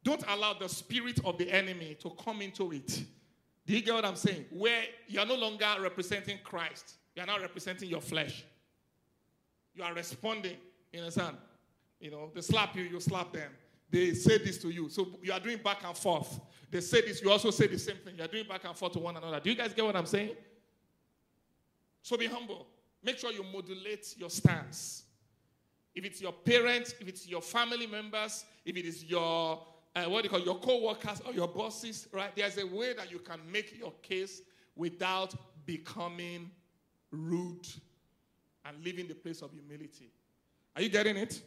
[0.03, 3.03] Don't allow the spirit of the enemy to come into it.
[3.65, 4.45] Do you get what I'm saying?
[4.51, 8.43] Where you are no longer representing Christ, you are now representing your flesh.
[9.73, 10.57] You are responding.
[10.91, 11.37] You understand?
[11.99, 13.51] You know, they slap you, you slap them.
[13.93, 14.89] They say this to you.
[14.89, 16.39] So you are doing back and forth.
[16.71, 18.15] They say this, you also say the same thing.
[18.17, 19.39] You are doing back and forth to one another.
[19.39, 20.31] Do you guys get what I'm saying?
[22.01, 22.65] So be humble.
[23.03, 25.03] Make sure you modulate your stance.
[25.93, 29.63] If it's your parents, if it's your family members, if it is your
[29.95, 32.35] uh, what do you call your co-workers or your bosses, right?
[32.35, 34.41] There's a way that you can make your case
[34.75, 35.35] without
[35.67, 36.49] becoming
[37.11, 37.67] rude
[38.65, 40.09] and leaving the place of humility.
[40.75, 41.43] Are you getting it?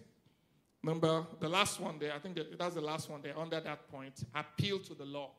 [0.86, 4.22] Remember the last one there, I think that's the last one there under that point.
[4.32, 5.32] Appeal to the law.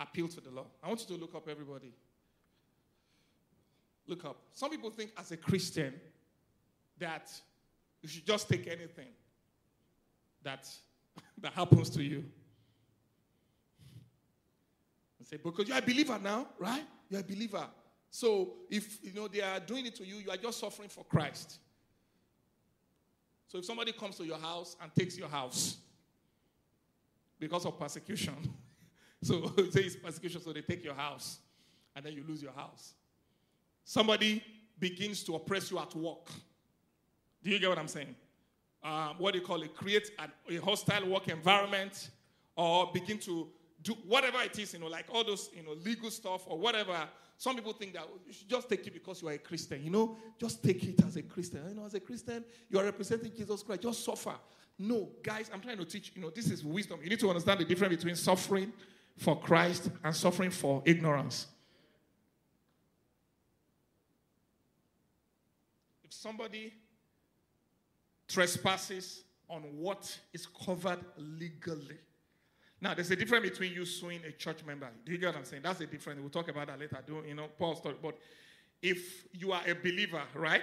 [0.00, 0.66] Appeal to the law.
[0.82, 1.92] I want you to look up, everybody.
[4.08, 4.36] Look up.
[4.52, 5.94] Some people think as a Christian
[6.98, 7.30] that
[8.02, 9.12] you should just take anything
[10.42, 10.68] that,
[11.38, 12.24] that happens to you.
[15.20, 16.82] And say, because you're a believer now, right?
[17.08, 17.68] You're a believer.
[18.10, 21.04] So if you know they are doing it to you, you are just suffering for
[21.04, 21.60] Christ.
[23.46, 25.76] So if somebody comes to your house and takes your house
[27.38, 28.34] because of persecution,
[29.22, 31.38] so say it's persecution, so they take your house
[31.94, 32.94] and then you lose your house.
[33.84, 34.42] Somebody
[34.78, 36.28] begins to oppress you at work.
[37.42, 38.14] Do you get what I'm saying?
[38.82, 39.74] Um, what do you call it?
[39.74, 42.10] Create a hostile work environment
[42.56, 43.48] or begin to
[43.82, 47.08] do whatever it is, you know, like all those, you know, legal stuff or whatever.
[47.38, 49.82] Some people think that oh, you should just take it because you are a Christian.
[49.84, 51.62] You know, just take it as a Christian.
[51.68, 53.82] You know, as a Christian, you are representing Jesus Christ.
[53.82, 54.34] Just suffer.
[54.78, 57.00] No, guys, I'm trying to teach, you know, this is wisdom.
[57.02, 58.72] You need to understand the difference between suffering
[59.16, 61.46] for Christ and suffering for ignorance.
[66.04, 66.74] If somebody
[68.28, 71.98] trespasses on what is covered legally,
[72.80, 74.88] now, there's a difference between you suing a church member.
[75.04, 75.62] Do you get what I'm saying?
[75.62, 76.20] That's a difference.
[76.20, 76.98] We'll talk about that later.
[77.06, 77.96] Do you know Paul's story?
[78.00, 78.18] But
[78.82, 80.62] if you are a believer, right,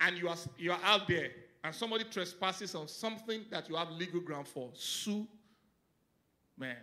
[0.00, 1.30] and you are you are out there,
[1.62, 5.26] and somebody trespasses on something that you have legal ground for, sue.
[6.56, 6.76] Man,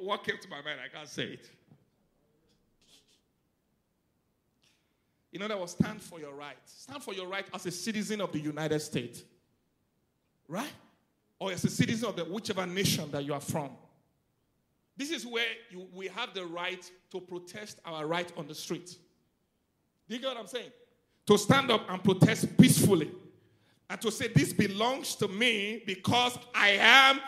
[0.00, 0.80] what, came to my mind?
[0.84, 1.50] I can't say it.
[5.30, 6.56] You know that was stand for your right.
[6.64, 9.22] Stand for your right as a citizen of the United States.
[10.48, 10.72] Right?
[11.42, 13.70] Or as a citizen of the whichever nation that you are from.
[14.96, 18.96] This is where you, we have the right to protest our right on the street.
[20.08, 20.70] Do you get what I'm saying?
[21.26, 23.10] To stand up and protest peacefully.
[23.90, 27.20] And to say, This belongs to me because I am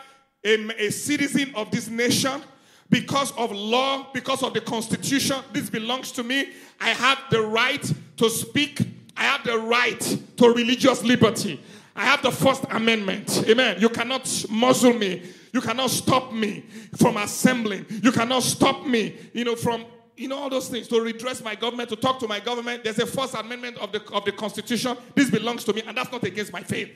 [0.45, 2.41] a, a citizen of this nation,
[2.89, 5.43] because of law, because of the Constitution.
[5.51, 6.53] This belongs to me.
[6.79, 7.83] I have the right
[8.15, 8.79] to speak,
[9.17, 9.99] I have the right
[10.37, 11.59] to religious liberty.
[11.95, 13.45] I have the First Amendment.
[13.47, 13.77] Amen.
[13.79, 15.23] You cannot muzzle me.
[15.53, 16.65] You cannot stop me
[16.97, 17.85] from assembling.
[18.03, 19.85] You cannot stop me, you know, from
[20.17, 22.83] you know all those things to redress my government, to talk to my government.
[22.83, 24.97] There's a First Amendment of the of the Constitution.
[25.13, 26.91] This belongs to me, and that's not against my faith.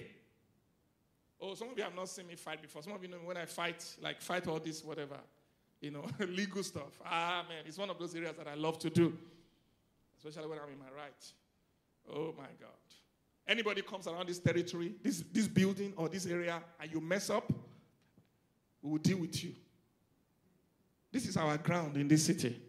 [1.41, 2.83] Oh, some of you have not seen me fight before.
[2.83, 5.17] Some of you know when I fight, like fight all this, whatever,
[5.79, 6.99] you know, legal stuff.
[7.05, 9.17] Ah, man, it's one of those areas that I love to do,
[10.17, 11.33] especially when I'm in my right.
[12.13, 12.98] Oh my God.
[13.49, 17.51] Anybody comes around this territory, this, this building or this area, and you mess up,
[18.83, 19.55] we will deal with you.
[21.11, 22.61] This is our ground in this city.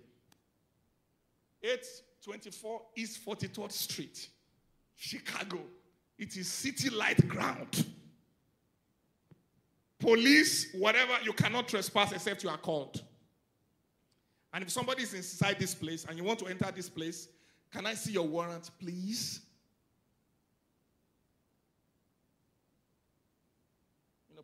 [1.62, 4.28] 824 East 43rd Street,
[4.96, 5.58] Chicago.
[6.18, 7.84] It is city light ground.
[9.98, 13.02] Police, whatever, you cannot trespass except you are called.
[14.54, 17.28] And if somebody is inside this place and you want to enter this place,
[17.70, 19.42] can I see your warrant, please?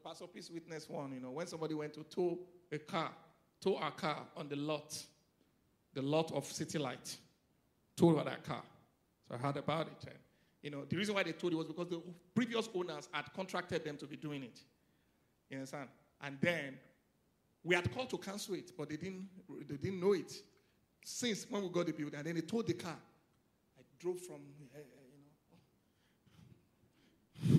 [0.06, 2.38] Pastor Peace witnessed one, you know, when somebody went to tow
[2.70, 3.10] a car,
[3.60, 4.96] tow a car on the lot.
[5.94, 7.16] the lot of City Light,
[7.96, 8.62] towed that car.
[9.26, 10.06] So I heard about it.
[10.06, 10.18] And,
[10.62, 12.00] you know, the reason why they told it was because the
[12.36, 14.60] previous owners had contracted them to be doing it.
[15.50, 15.88] You understand?
[16.20, 16.78] And then
[17.64, 19.26] we had called to cancel it, but they didn't,
[19.66, 20.32] they didn't know it.
[21.04, 22.96] Since when we got the building, and then they towed the car.
[23.76, 24.36] I drove from,
[24.72, 25.06] eh, uh,
[27.44, 27.58] you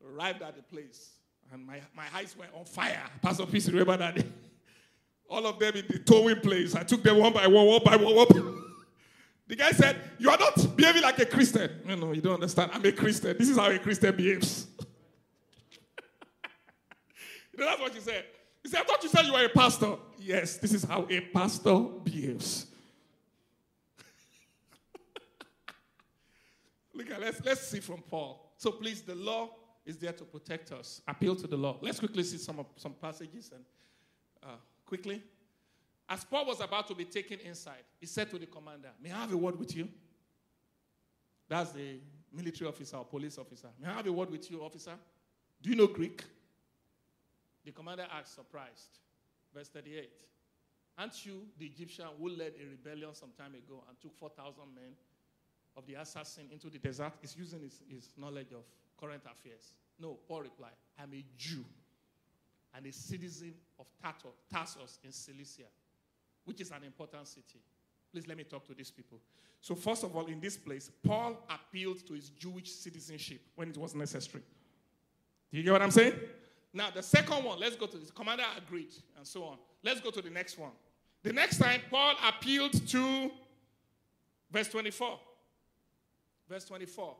[0.13, 1.11] arrived at the place,
[1.51, 3.03] and my, my eyes were on fire.
[3.21, 4.25] Pastor Peace, remember that day?
[5.29, 6.75] All of them in the towing place.
[6.75, 8.63] I took them one by one, one by one, one
[9.47, 11.71] The guy said, You are not behaving like a Christian.
[11.85, 12.71] No, no, you don't understand.
[12.73, 13.37] I'm a Christian.
[13.37, 14.67] This is how a Christian behaves.
[17.53, 18.25] you know, that's what you said.
[18.63, 19.95] He said, I thought you said you were a pastor.
[20.19, 22.67] Yes, this is how a pastor behaves.
[26.93, 28.51] Look at let's let's see from Paul.
[28.57, 29.49] So please, the law
[29.85, 31.01] is there to protect us.
[31.07, 31.77] Appeal to the law.
[31.81, 33.63] Let's quickly see some some passages and
[34.43, 34.55] uh,
[34.85, 35.21] quickly.
[36.07, 39.21] As Paul was about to be taken inside, he said to the commander, May I
[39.21, 39.87] have a word with you?
[41.47, 41.99] That's the
[42.33, 43.69] military officer or police officer.
[43.79, 44.93] May I have a word with you, officer?
[45.61, 46.23] Do you know Greek?
[47.63, 48.99] The commander asked, surprised.
[49.53, 50.09] Verse 38.
[50.97, 54.93] Aren't you the Egyptian who led a rebellion some time ago and took 4,000 men
[55.75, 57.13] of the assassin into the desert?
[57.21, 58.63] He's using his, his knowledge of
[59.01, 59.73] current affairs.
[59.99, 61.65] No, Paul replied, I'm a Jew
[62.75, 65.67] and a citizen of Tarsus in Cilicia,
[66.45, 67.59] which is an important city.
[68.11, 69.19] Please let me talk to these people.
[69.59, 73.77] So, first of all, in this place, Paul appealed to his Jewish citizenship when it
[73.77, 74.43] was necessary.
[75.51, 76.13] Do you get what I'm saying?
[76.73, 78.11] Now, the second one, let's go to this.
[78.11, 79.57] Commander agreed, and so on.
[79.83, 80.71] Let's go to the next one.
[81.23, 83.31] The next time, Paul appealed to
[84.51, 85.19] verse 24.
[86.49, 87.15] Verse 24.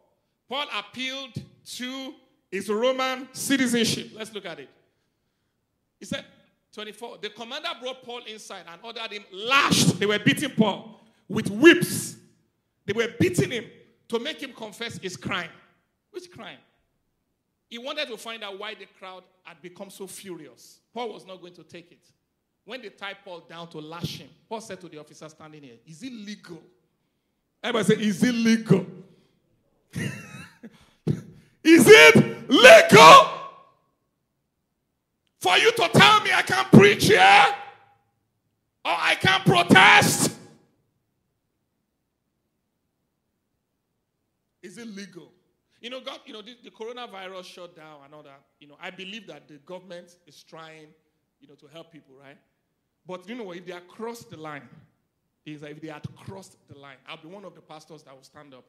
[0.50, 1.34] Paul appealed
[1.66, 2.14] to
[2.52, 4.12] is Roman citizenship.
[4.16, 4.70] Let's look at it.
[6.00, 6.26] He said,
[6.74, 7.20] 24.
[7.22, 10.00] The commander brought Paul inside and ordered him lashed.
[10.00, 12.16] They were beating Paul with whips.
[12.86, 13.66] They were beating him
[14.10, 15.50] to make him confess his crime.
[16.12, 16.58] Which crime?
[17.70, 20.80] He wanted to find out why the crowd had become so furious.
[20.94, 22.06] Paul was not going to take it.
[22.66, 25.76] When they tied Paul down to lash him, Paul said to the officer standing here,
[25.88, 26.62] Is it legal?
[27.64, 28.86] Everybody say, Is it legal?
[31.64, 33.30] Is it legal
[35.40, 37.46] for you to tell me I can't preach here
[38.84, 40.38] or I can't protest?
[44.62, 45.32] Is it legal?
[45.82, 48.92] You know, God, you know, the, the, coronavirus shutdown and all that, you know, I
[48.92, 50.88] believe that the government is trying,
[51.40, 52.38] you know, to help people, right?
[53.08, 53.58] But you know what?
[53.58, 54.70] If they are crossed the line,
[55.46, 58.24] is if they had crossed the line, I'll be one of the pastors that will
[58.24, 58.66] stand up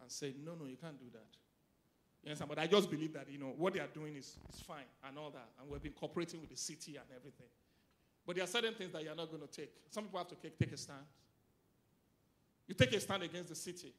[0.00, 1.24] and say, no, no, you can't do that.
[2.22, 2.48] You understand?
[2.48, 5.18] But I just believe that, you know, what they are doing is, is fine and
[5.18, 5.48] all that.
[5.60, 7.48] And we've been cooperating with the city and everything.
[8.24, 9.72] But there are certain things that you're not going to take.
[9.90, 11.00] Some people have to take, take a stand.
[12.68, 13.92] You take a stand against the city.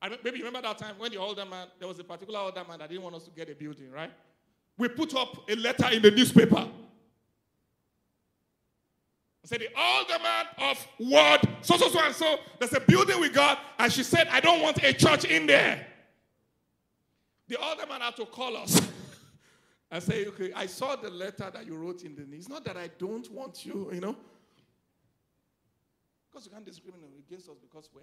[0.00, 2.88] I maybe you remember that time when the alderman, there was a particular alderman that
[2.88, 4.12] didn't want us to get a building, right?
[4.78, 6.56] We put up a letter in the newspaper.
[9.44, 13.28] I said, the alderman of word, so, so, so, and so, there's a building we
[13.28, 15.86] got, and she said, I don't want a church in there.
[17.54, 18.80] The other man had to call us.
[19.92, 22.40] and say, okay, I saw the letter that you wrote in the news.
[22.40, 24.16] It's not that I don't want you, you know.
[26.28, 28.02] Because you can't discriminate against us because we're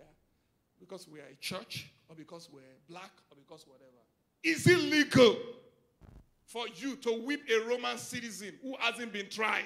[0.79, 3.91] because we are a church, or because we're black, or because whatever.
[4.41, 5.35] Is it legal
[6.45, 9.65] for you to whip a Roman citizen who hasn't been tried?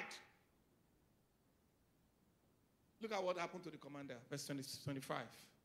[3.00, 4.16] Look at what happened to the commander.
[4.28, 5.16] Verse 20, 25,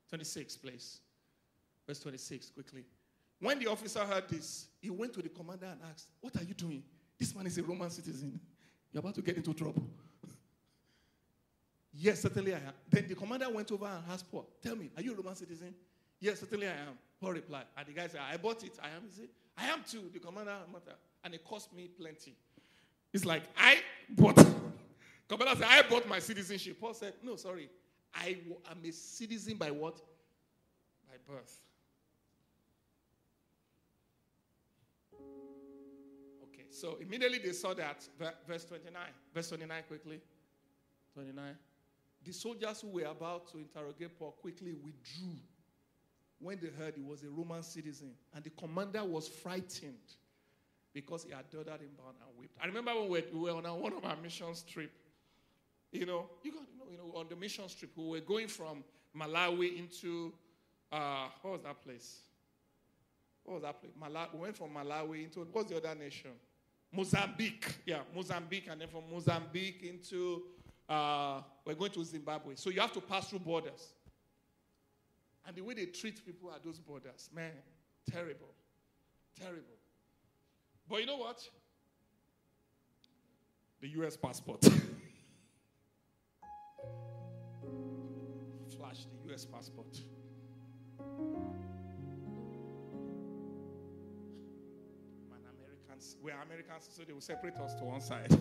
[0.09, 0.99] 26, please.
[1.87, 2.85] Verse 26, quickly.
[3.41, 6.53] When the officer heard this, he went to the commander and asked, What are you
[6.53, 6.83] doing?
[7.19, 8.39] This man is a Roman citizen.
[8.93, 9.83] You're about to get into trouble.
[11.93, 12.73] Yes, certainly I am.
[12.89, 15.75] Then the commander went over and asked Paul, Tell me, are you a Roman citizen?
[16.21, 16.97] Yes, certainly I am.
[17.19, 17.65] Paul replied.
[17.75, 18.79] And the guy said, I bought it.
[18.81, 19.03] I am.
[19.09, 19.27] He said,
[19.57, 20.09] I am too.
[20.13, 20.55] The commander,
[21.25, 22.33] and it cost me plenty.
[23.11, 24.35] It's like, I bought.
[25.27, 26.79] commander said, I bought my citizenship.
[26.79, 27.69] Paul said, No, sorry.
[28.15, 28.37] I
[28.69, 29.97] am a citizen by what?
[31.09, 31.59] By birth.
[36.71, 38.07] So immediately they saw that.
[38.47, 38.93] Verse 29.
[39.33, 40.21] Verse 29 quickly.
[41.13, 41.55] 29.
[42.23, 45.37] The soldiers who were about to interrogate Paul quickly withdrew
[46.39, 48.11] when they heard he was a Roman citizen.
[48.33, 49.97] And the commander was frightened
[50.93, 52.57] because he had ordered him bound and whipped.
[52.61, 54.91] I remember when we were on one of our mission trip.
[55.91, 58.83] You know, you got you know, on the mission trip, we were going from
[59.17, 60.33] Malawi into
[60.91, 62.19] uh, what was that place?
[63.43, 63.93] What was that place?
[64.01, 64.33] Malawi.
[64.33, 66.31] We went from Malawi into what's the other nation?
[66.91, 67.77] Mozambique.
[67.85, 70.43] Yeah, Mozambique, and then from Mozambique into
[70.89, 72.55] uh, we're going to Zimbabwe.
[72.55, 73.93] So you have to pass through borders.
[75.47, 77.51] And the way they treat people at those borders, man,
[78.09, 78.53] terrible.
[79.39, 79.61] Terrible.
[80.89, 81.47] But you know what?
[83.79, 84.61] The US passport.
[88.77, 90.01] Flash the US passport.
[96.01, 98.29] Americans, we're Americans, so they will separate us to one side.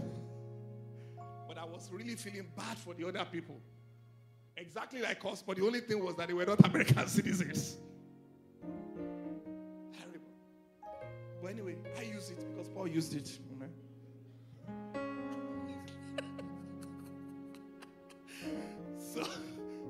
[1.49, 3.61] but I was really feeling bad for the other people.
[4.57, 7.77] Exactly like us, but the only thing was that they were not American citizens.
[9.93, 10.21] Terrible.
[11.43, 13.29] But anyway, I use it because Paul used it.
[18.99, 19.23] so,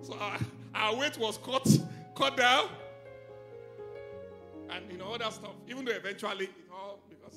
[0.03, 0.39] so our,
[0.75, 1.69] our wait was cut,
[2.17, 2.69] cut down.
[4.71, 5.55] And you know, other stuff.
[5.69, 6.49] Even though eventually,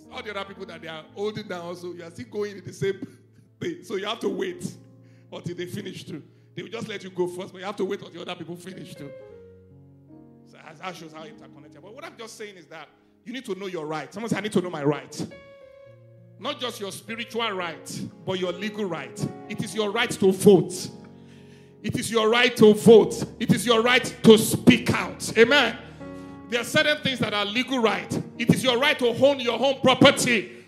[0.09, 2.57] all, all the other people that they are holding down also, you are still going
[2.57, 2.99] in the same
[3.59, 3.83] thing.
[3.83, 4.71] So you have to wait
[5.31, 6.23] until they finish too.
[6.55, 8.37] They will just let you go first, but you have to wait until the other
[8.37, 9.11] people finish too.
[10.47, 11.81] So that shows how interconnected.
[11.81, 12.87] But what I'm just saying is that
[13.25, 14.13] you need to know your right.
[14.13, 15.27] Someone said, I need to know my right.
[16.39, 19.27] Not just your spiritual right, but your legal right.
[19.49, 20.89] It is your right to vote.
[21.81, 23.23] It is your right to vote.
[23.39, 25.37] It is your right to speak out.
[25.37, 25.77] Amen.
[26.53, 28.13] There are certain things that are legal right.
[28.37, 30.63] It is your right to own your home property.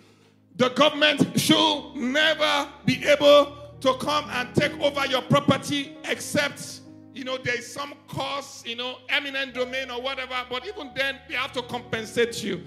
[0.55, 6.79] The government should never be able to come and take over your property except
[7.13, 11.35] you know there's some cause you know eminent domain or whatever but even then they
[11.35, 12.63] have to compensate you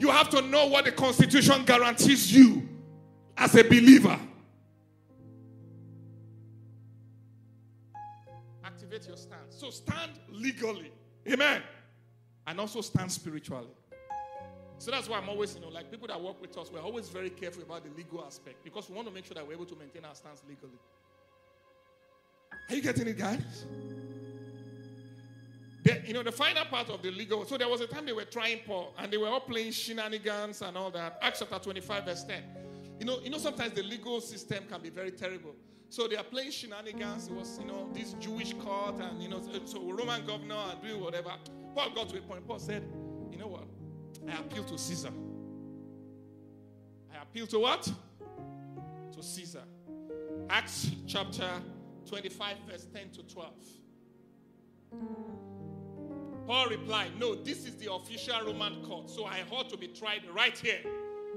[0.00, 2.68] you have to know what the constitution guarantees you
[3.36, 4.18] as a believer
[8.64, 9.44] activate your stand.
[9.50, 10.90] so stand legally
[11.30, 11.62] amen
[12.46, 13.70] and also stand spiritually
[14.78, 17.08] so that's why I'm always, you know, like people that work with us, we're always
[17.08, 19.64] very careful about the legal aspect because we want to make sure that we're able
[19.66, 20.78] to maintain our stance legally.
[22.68, 23.64] Are you getting it, guys?
[25.82, 27.44] The, you know, the final part of the legal.
[27.46, 30.60] So there was a time they were trying Paul and they were all playing shenanigans
[30.60, 31.18] and all that.
[31.22, 32.42] Acts chapter 25, verse 10.
[32.98, 35.54] You know, you know, sometimes the legal system can be very terrible.
[35.88, 37.28] So they are playing shenanigans.
[37.28, 41.00] It was, you know, this Jewish court and, you know, so Roman governor and doing
[41.00, 41.32] whatever.
[41.76, 42.48] Paul got to a point.
[42.48, 42.82] Paul said,
[43.30, 43.64] you know what?
[44.26, 45.10] I appeal to Caesar.
[47.14, 47.82] I appeal to what?
[49.12, 49.62] To Caesar.
[50.48, 51.46] Acts chapter
[52.08, 53.52] 25, verse 10 to 12.
[56.46, 60.22] Paul replied, No, this is the official Roman court, so I ought to be tried
[60.34, 60.80] right here.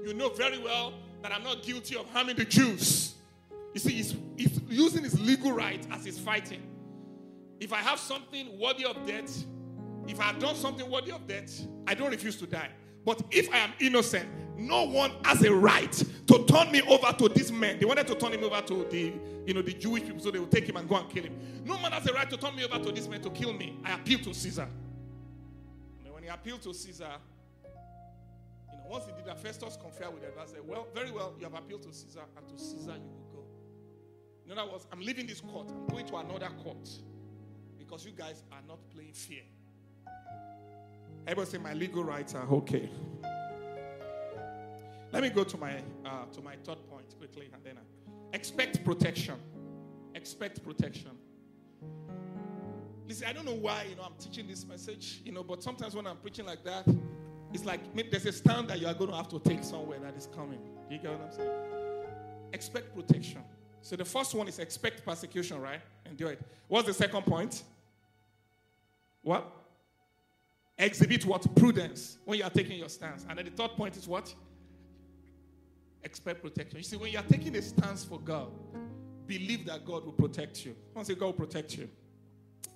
[0.06, 3.14] You know very well that I'm not guilty of harming the Jews.
[3.74, 6.62] You see, he's, he's using his legal right as he's fighting.
[7.58, 9.44] If I have something worthy of death,
[10.10, 12.70] if I have done something worthy of death, I don't refuse to die.
[13.04, 17.28] But if I am innocent, no one has a right to turn me over to
[17.28, 17.78] these men.
[17.78, 19.12] They wanted to turn him over to the,
[19.46, 21.38] you know, the Jewish people so they would take him and go and kill him.
[21.64, 23.78] No man has a right to turn me over to these men to kill me.
[23.84, 24.68] I appeal to Caesar.
[26.04, 27.12] And when he appealed to Caesar,
[28.70, 30.32] you know, once he did that, Festus conferred with him.
[30.38, 33.28] I said, Well, very well, you have appealed to Caesar, and to Caesar you will
[33.32, 33.44] go.
[34.44, 36.88] In other words, I'm leaving this court, I'm going to another court
[37.78, 39.42] because you guys are not playing fair.
[41.26, 42.90] Everybody say my legal rights are okay.
[45.12, 48.84] Let me go to my uh, to my third point quickly, and then I expect
[48.84, 49.36] protection.
[50.14, 51.10] Expect protection.
[53.08, 55.94] Listen, I don't know why you know I'm teaching this message, you know, but sometimes
[55.94, 56.86] when I'm preaching like that,
[57.52, 60.16] it's like there's a stand that you are going to have to take somewhere that
[60.16, 60.60] is coming.
[60.88, 61.50] You get what I'm saying?
[62.52, 63.42] Expect protection.
[63.82, 65.80] So the first one is expect persecution, right?
[66.06, 66.42] Endure it.
[66.68, 67.62] What's the second point?
[69.22, 69.59] What?
[70.80, 71.54] Exhibit what?
[71.56, 73.26] Prudence when you are taking your stance.
[73.28, 74.34] And then the third point is what?
[76.02, 76.78] Expect protection.
[76.78, 78.48] You see, when you are taking a stance for God,
[79.26, 80.74] believe that God will protect you.
[80.96, 81.88] To say God will protect you.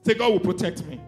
[0.05, 1.01] Say God will protect me.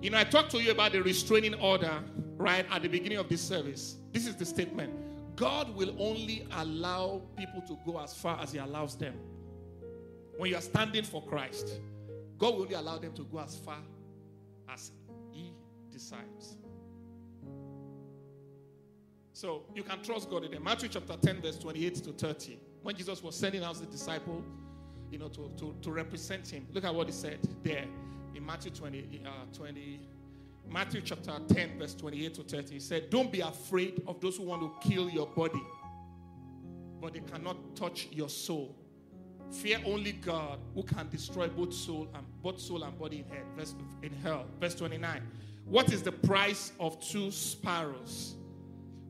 [0.00, 1.98] You know, I talked to you about the restraining order
[2.36, 3.96] right at the beginning of this service.
[4.12, 4.92] This is the statement
[5.34, 9.14] God will only allow people to go as far as He allows them.
[10.36, 11.80] When you are standing for Christ,
[12.38, 13.78] God will only allow them to go as far
[14.68, 14.92] as
[15.94, 16.56] decides.
[19.32, 20.62] So you can trust God in it.
[20.62, 22.58] Matthew chapter 10, verse 28 to 30.
[22.82, 24.44] When Jesus was sending out the disciple,
[25.10, 26.66] you know, to, to, to represent him.
[26.72, 27.84] Look at what he said there
[28.34, 30.00] in Matthew 20, uh, 20,
[30.68, 32.74] Matthew chapter 10, verse 28 to 30.
[32.74, 35.62] He said, Don't be afraid of those who want to kill your body,
[37.00, 38.74] but they cannot touch your soul.
[39.52, 43.46] Fear only God who can destroy both soul and both soul and body in hell.
[43.56, 44.46] Verse in hell.
[44.60, 45.22] Verse 29.
[45.64, 48.34] What is the price of two sparrows?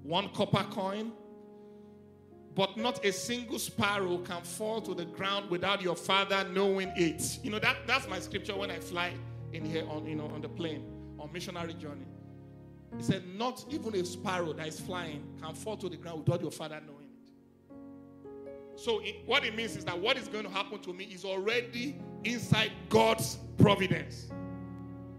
[0.02, 1.12] One copper coin.
[2.54, 7.38] but not a single sparrow can fall to the ground without your father knowing it.
[7.42, 9.12] You know, that, that's my scripture when I fly
[9.52, 10.84] in here on, you know, on the plane,
[11.18, 12.06] on missionary journey.
[12.96, 16.40] He said, Not even a sparrow that is flying can fall to the ground without
[16.40, 18.80] your father knowing it.
[18.80, 21.24] So, it, what it means is that what is going to happen to me is
[21.24, 24.28] already inside God's providence.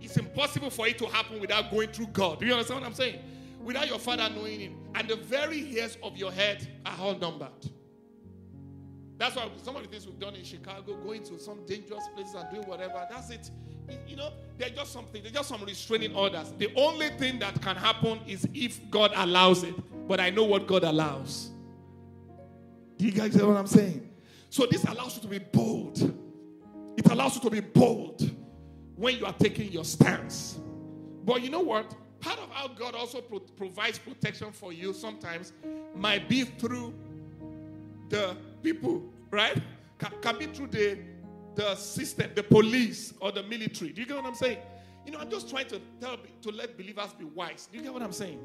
[0.02, 2.40] It's impossible for it to happen without going through God.
[2.40, 3.20] Do you understand what I'm saying?
[3.62, 4.72] Without your father knowing it.
[4.94, 7.50] And the very hairs of your head are all numbered.
[9.18, 12.36] That's why some of the things we've done in Chicago, going to some dangerous places
[12.36, 13.50] and doing whatever, that's it.
[14.08, 16.54] You know, they're just something, they're just some restraining orders.
[16.58, 19.76] The only thing that can happen is if God allows it.
[20.08, 21.50] But I know what God allows.
[22.98, 24.10] Do you guys hear what I'm saying?
[24.50, 25.98] So this allows you to be bold.
[26.98, 28.30] It allows you to be bold
[28.96, 30.60] when you are taking your stance.
[31.24, 31.96] But you know what?
[32.20, 35.54] Part of how God also pro- provides protection for you sometimes
[35.96, 36.94] might be through
[38.10, 39.58] the people, right?
[39.98, 41.00] Can, can be through the
[41.56, 43.92] the system, the police, or the military.
[43.92, 44.58] Do you get what I'm saying?
[45.06, 47.70] You know, I'm just trying to tell to let believers be wise.
[47.72, 48.40] Do you get what I'm saying?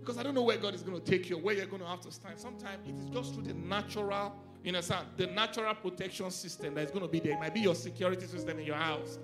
[0.00, 1.88] Because I don't know where God is going to take you, where you're going to
[1.88, 2.38] have to stand.
[2.38, 4.80] Sometimes it is just through the natural, you know,
[5.16, 7.32] the natural protection system that is going to be there.
[7.32, 9.18] It might be your security system in your house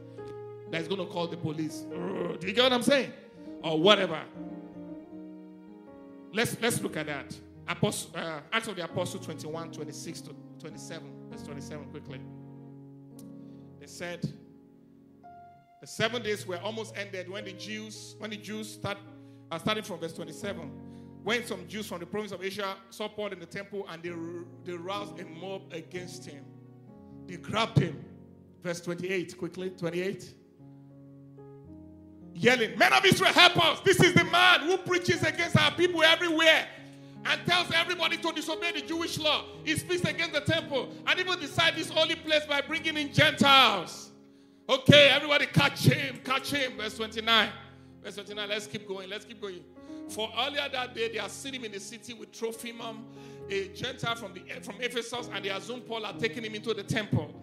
[0.71, 1.81] that is going to call the police.
[1.81, 3.13] Do you get what I'm saying?
[3.63, 4.23] Or whatever.
[6.33, 7.37] Let's let's look at that.
[7.67, 11.13] Apostle, uh, Acts of the Apostle 21, 26 to 27.
[11.31, 12.21] Verse 27 quickly
[13.79, 14.21] They said
[15.81, 18.99] the seven days were almost ended when the Jews, when the Jews start,
[19.51, 20.71] uh, starting from verse 27,
[21.23, 24.13] when some Jews from the province of Asia saw Paul in the temple and they,
[24.65, 26.45] they roused a mob against him.
[27.27, 28.05] They grabbed him.
[28.63, 30.35] Verse 28, quickly, 28.
[32.35, 33.81] Yelling, Men of Israel, help us!
[33.81, 36.67] This is the man who preaches against our people everywhere
[37.25, 39.45] and tells everybody to disobey the Jewish law.
[39.65, 44.11] He speaks against the temple and even decide this holy place by bringing in Gentiles.
[44.69, 46.77] Okay, everybody catch him, catch him.
[46.77, 47.49] Verse 29.
[48.03, 49.65] Verse 29, let's keep going, let's keep going.
[50.09, 52.97] For earlier that day, they are sitting in the city with Trophimus,
[53.51, 56.83] a Gentile from, the, from Ephesus, and they assume Paul had taken him into the
[56.83, 57.35] temple.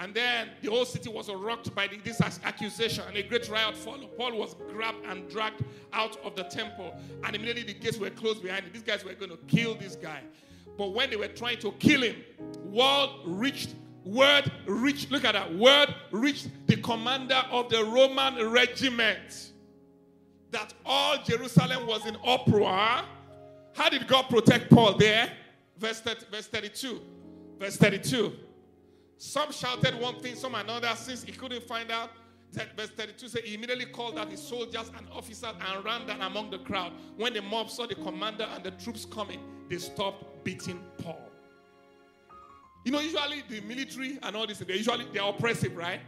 [0.00, 4.16] And then the whole city was rocked by this accusation, and a great riot followed.
[4.16, 8.42] Paul was grabbed and dragged out of the temple, and immediately the gates were closed
[8.42, 8.72] behind him.
[8.72, 10.22] These guys were going to kill this guy.
[10.78, 12.16] But when they were trying to kill him,
[12.64, 19.50] word reached, word reached, look at that, word reached the commander of the Roman regiment
[20.50, 23.02] that all Jerusalem was in uproar.
[23.74, 25.30] How did God protect Paul there?
[25.76, 27.00] Verse, 30, verse 32.
[27.58, 28.32] Verse 32.
[29.20, 30.90] Some shouted one thing, some another.
[30.96, 32.08] Since he couldn't find out,
[32.74, 36.50] verse 32 says he immediately called out his soldiers and officers and ran down among
[36.50, 36.94] the crowd.
[37.18, 41.20] When the mob saw the commander and the troops coming, they stopped beating Paul.
[42.86, 46.00] You know, usually the military and all this, they usually they're oppressive, right?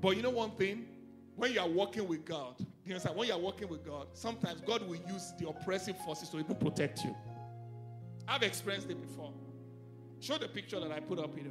[0.00, 0.86] But you know one thing?
[1.36, 2.54] When you are working with God,
[2.86, 6.30] you know, when you are working with God, sometimes God will use the oppressive forces
[6.30, 7.14] to even protect you.
[8.26, 9.34] I've experienced it before.
[10.20, 11.50] Show the picture that I put up here.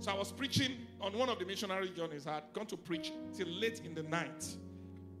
[0.00, 2.26] So I was preaching on one of the missionary journeys.
[2.26, 4.46] I had gone to preach till late in the night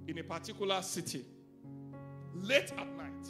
[0.06, 1.24] in a particular city.
[2.34, 3.28] Late at night.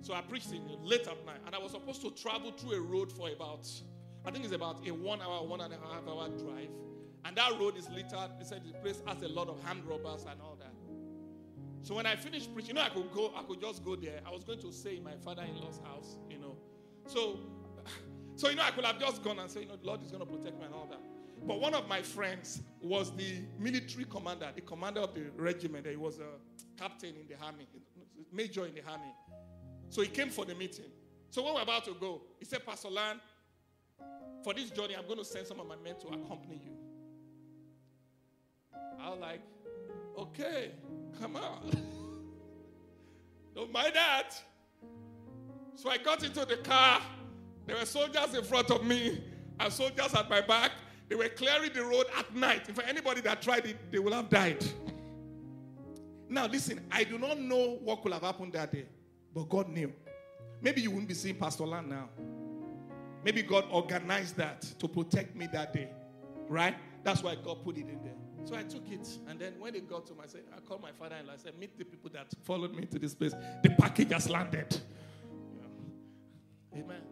[0.00, 1.40] So I preached in late at night.
[1.44, 3.68] And I was supposed to travel through a road for about,
[4.24, 6.70] I think it's about a one hour, one and a half hour drive.
[7.24, 8.30] And that road is littered.
[8.38, 10.72] They said the place has a lot of hand robbers and all that.
[11.82, 14.20] So when I finished preaching, you know, I could go, I could just go there.
[14.26, 16.56] I was going to stay in my father-in-law's house, you know.
[17.06, 17.38] So
[18.38, 20.12] so, you know, I could have just gone and said, you know, the Lord is
[20.12, 21.00] going to protect me and all that.
[21.44, 25.88] But one of my friends was the military commander, the commander of the regiment.
[25.88, 27.66] He was a captain in the army,
[28.32, 29.12] major in the army.
[29.88, 30.84] So he came for the meeting.
[31.30, 33.18] So when we're about to go, he said, Pastor Land,
[34.44, 36.76] for this journey, I'm going to send some of my men to accompany you.
[39.00, 39.40] I was like,
[40.16, 40.70] okay,
[41.20, 41.72] come on.
[43.56, 44.30] Don't mind that.
[45.74, 47.02] So I got into the car
[47.68, 49.22] there were soldiers in front of me
[49.60, 50.72] and soldiers at my back.
[51.08, 52.66] They were clearing the road at night.
[52.74, 54.64] For anybody that tried it, they will have died.
[56.30, 58.86] Now, listen, I do not know what could have happened that day,
[59.34, 59.92] but God knew.
[60.62, 62.08] Maybe you wouldn't be seeing Pastor Land now.
[63.22, 65.90] Maybe God organized that to protect me that day,
[66.48, 66.74] right?
[67.04, 68.14] That's why God put it in there.
[68.44, 70.20] So I took it, and then when it got to me,
[70.56, 71.34] I called my father-in-law.
[71.34, 73.34] I said, meet the people that followed me to this place.
[73.62, 74.80] The package has landed.
[76.72, 76.80] Yeah.
[76.80, 77.02] Amen.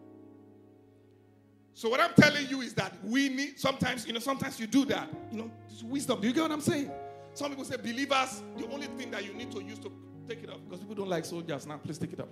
[1.77, 4.83] So what I'm telling you is that we need sometimes, you know, sometimes you do
[4.85, 5.07] that.
[5.31, 6.19] You know, it's wisdom.
[6.19, 6.89] Do you get what I'm saying?
[7.35, 9.91] Some people say believers, the only thing that you need to use to
[10.27, 11.77] take it off, because people don't like soldiers now.
[11.77, 12.29] Please take it off.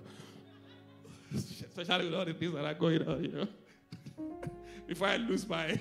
[1.32, 3.46] especially with all the things that are going on, you know.
[4.88, 5.66] Before I lose my.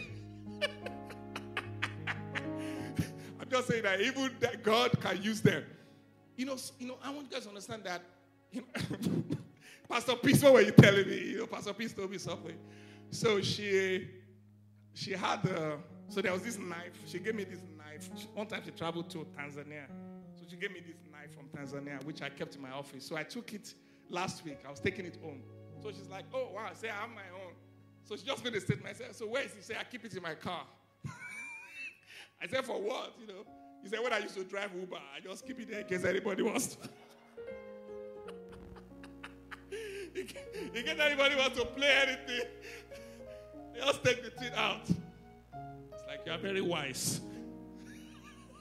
[3.40, 5.64] I'm just saying that even that God can use them.
[6.38, 8.04] You know, you know, I want you guys to understand that.
[8.52, 8.68] You know,
[9.90, 11.32] Pastor Peace, what were you telling me?
[11.32, 12.56] You know, Pastor Peace told me something.
[13.16, 14.10] So she,
[14.94, 15.78] she had, uh,
[16.10, 17.00] so there was this knife.
[17.06, 18.10] She gave me this knife.
[18.18, 19.88] She, one time she traveled to Tanzania.
[20.36, 23.06] So she gave me this knife from Tanzania, which I kept in my office.
[23.06, 23.74] So I took it
[24.10, 24.58] last week.
[24.68, 25.42] I was taking it home.
[25.82, 26.72] So she's like, oh, wow.
[26.74, 27.54] Say, I have my own.
[28.04, 28.94] So she just made a statement.
[28.94, 29.60] I said, so where is it?
[29.60, 30.66] She said, I keep it in my car.
[32.44, 33.14] I said, for what?
[33.22, 33.46] You know,
[33.82, 36.04] he said, when I used to drive Uber, I just keep it there in case
[36.04, 36.90] anybody wants to.
[40.16, 40.28] in
[40.84, 42.48] case anybody wants to play anything,
[43.78, 44.82] just take the thing out.
[44.90, 47.22] It's like you are very wise.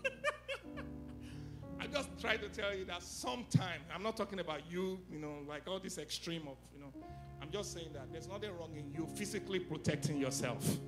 [1.81, 5.39] I just try to tell you that sometime, I'm not talking about you, you know,
[5.49, 6.93] like all this extreme of, you know,
[7.41, 10.79] I'm just saying that there's nothing wrong in you physically protecting yourself.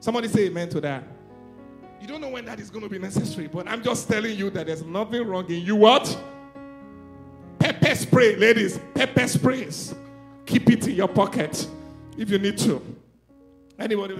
[0.00, 1.04] Somebody say amen to that.
[2.00, 4.50] You don't know when that is going to be necessary, but I'm just telling you
[4.50, 5.76] that there's nothing wrong in you.
[5.76, 6.16] What?
[7.58, 8.78] Pepper spray, ladies.
[8.94, 9.94] Pepper sprays.
[10.46, 11.66] Keep it in your pocket
[12.16, 12.97] if you need to.
[13.78, 14.16] Anybody?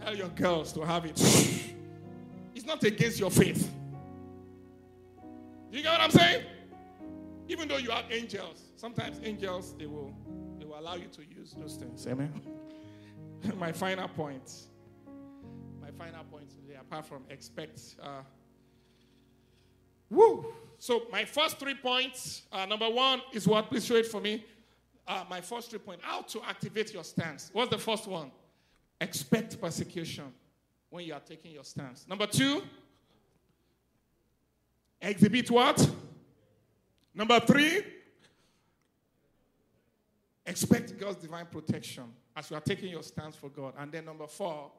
[0.00, 1.20] Tell your girls to have it.
[2.54, 3.70] It's not against your faith.
[5.72, 6.44] You get what I'm saying?
[7.48, 10.14] Even though you have angels, sometimes angels they will
[10.58, 12.06] they will allow you to use those things.
[12.06, 12.32] Amen.
[13.58, 14.52] my final point.
[15.80, 17.80] My final point today, apart from expect.
[18.00, 18.22] Uh,
[20.10, 20.46] woo!
[20.78, 23.68] So, my first three points uh, number one is what?
[23.68, 24.44] Please show it for me.
[25.08, 27.50] Uh, my first three points how to activate your stance.
[27.52, 28.30] What's the first one?
[29.00, 30.32] Expect persecution
[30.90, 32.06] when you are taking your stance.
[32.08, 32.62] Number two,
[35.00, 35.88] exhibit what?
[37.14, 37.82] Number three,
[40.44, 42.04] expect God's divine protection
[42.34, 43.74] as you are taking your stance for God.
[43.78, 44.70] And then number four,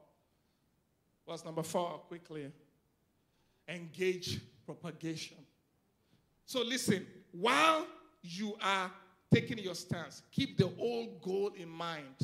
[1.25, 2.01] what's number four?
[2.07, 2.51] Quickly,
[3.67, 5.37] engage propagation.
[6.45, 7.85] So listen, while
[8.21, 8.91] you are
[9.33, 12.15] taking your stance, keep the old goal in mind.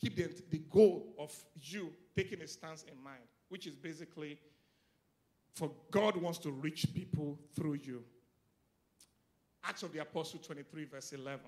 [0.00, 4.38] Keep the, the goal of you taking a stance in mind, which is basically
[5.54, 8.02] for God wants to reach people through you.
[9.64, 11.40] Acts of the Apostle 23, verse 11.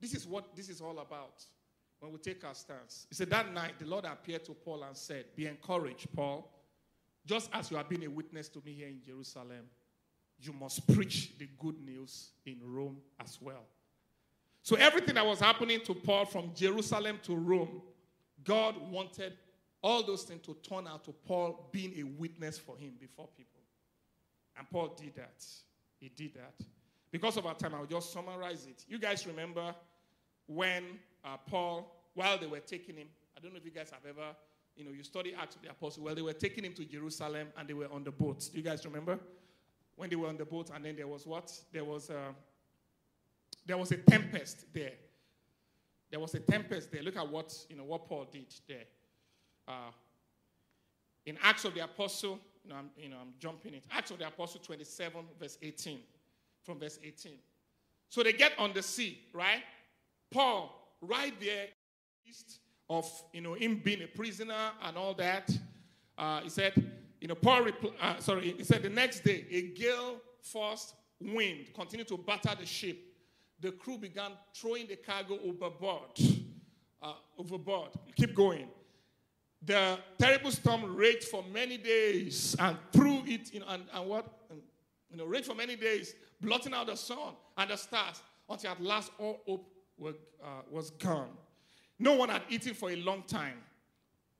[0.00, 1.44] This is what this is all about
[2.00, 3.06] when we take our stance.
[3.08, 6.50] He said, That night the Lord appeared to Paul and said, Be encouraged, Paul.
[7.24, 9.64] Just as you have been a witness to me here in Jerusalem,
[10.38, 13.64] you must preach the good news in Rome as well.
[14.64, 17.82] So, everything that was happening to Paul from Jerusalem to Rome,
[18.42, 19.34] God wanted
[19.82, 23.60] all those things to turn out to Paul being a witness for him before people.
[24.56, 25.44] And Paul did that.
[26.00, 26.54] He did that.
[27.10, 28.86] Because of our time, I'll just summarize it.
[28.88, 29.74] You guys remember
[30.46, 30.84] when
[31.22, 34.34] uh, Paul, while they were taking him, I don't know if you guys have ever,
[34.76, 37.48] you know, you study Acts of the Apostles, well, they were taking him to Jerusalem
[37.58, 38.48] and they were on the boat.
[38.50, 39.18] Do you guys remember?
[39.96, 41.52] When they were on the boat and then there was what?
[41.70, 42.32] There was uh,
[43.66, 44.92] there was a tempest there.
[46.10, 47.02] There was a tempest there.
[47.02, 48.84] Look at what, you know, what Paul did there.
[49.66, 49.90] Uh,
[51.26, 53.84] in Acts of the Apostle, you know, I'm, you know, I'm jumping it.
[53.90, 55.98] Acts of the Apostle 27, verse 18.
[56.62, 57.32] From verse 18.
[58.08, 59.62] So they get on the sea, right?
[60.30, 61.66] Paul, right there,
[62.26, 65.50] east of you know him being a prisoner and all that,
[66.18, 66.72] uh, he said,
[67.20, 71.66] you know, Paul, repl- uh, sorry, he said the next day a gale forced wind
[71.74, 72.98] continued to batter the ship.
[73.60, 76.10] The crew began throwing the cargo overboard.
[77.00, 77.90] Uh, overboard.
[78.16, 78.68] Keep going.
[79.62, 84.26] The terrible storm raged for many days and through it, know, and, and what?
[84.50, 84.60] And,
[85.10, 88.82] you know, raged for many days, blotting out the sun and the stars until at
[88.82, 91.30] last all hope were, uh, was gone.
[91.98, 93.58] No one had eaten for a long time.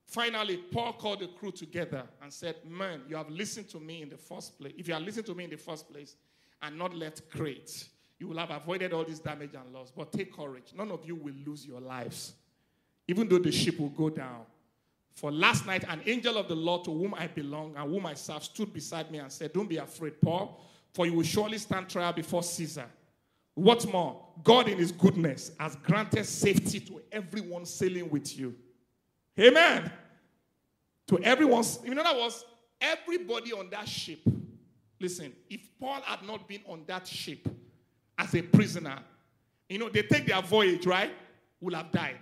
[0.05, 4.09] Finally, Paul called the crew together and said, Man, you have listened to me in
[4.09, 4.73] the first place.
[4.77, 6.15] If you had listened to me in the first place
[6.61, 7.87] and not left Crete,
[8.19, 9.91] you will have avoided all this damage and loss.
[9.95, 10.73] But take courage.
[10.75, 12.33] None of you will lose your lives,
[13.07, 14.41] even though the ship will go down.
[15.15, 18.13] For last night, an angel of the Lord to whom I belong and whom I
[18.13, 20.61] serve stood beside me and said, Don't be afraid, Paul,
[20.93, 22.85] for you will surely stand trial before Caesar.
[23.53, 24.21] What more?
[24.43, 28.55] God, in His goodness, has granted safety to everyone sailing with you.
[29.39, 29.89] Amen.
[31.07, 31.63] To everyone.
[31.85, 32.43] In other words,
[32.81, 34.19] everybody on that ship.
[34.99, 37.47] Listen, if Paul had not been on that ship
[38.17, 38.99] as a prisoner,
[39.69, 41.11] you know, they take their voyage, right?
[41.59, 42.19] Will have died.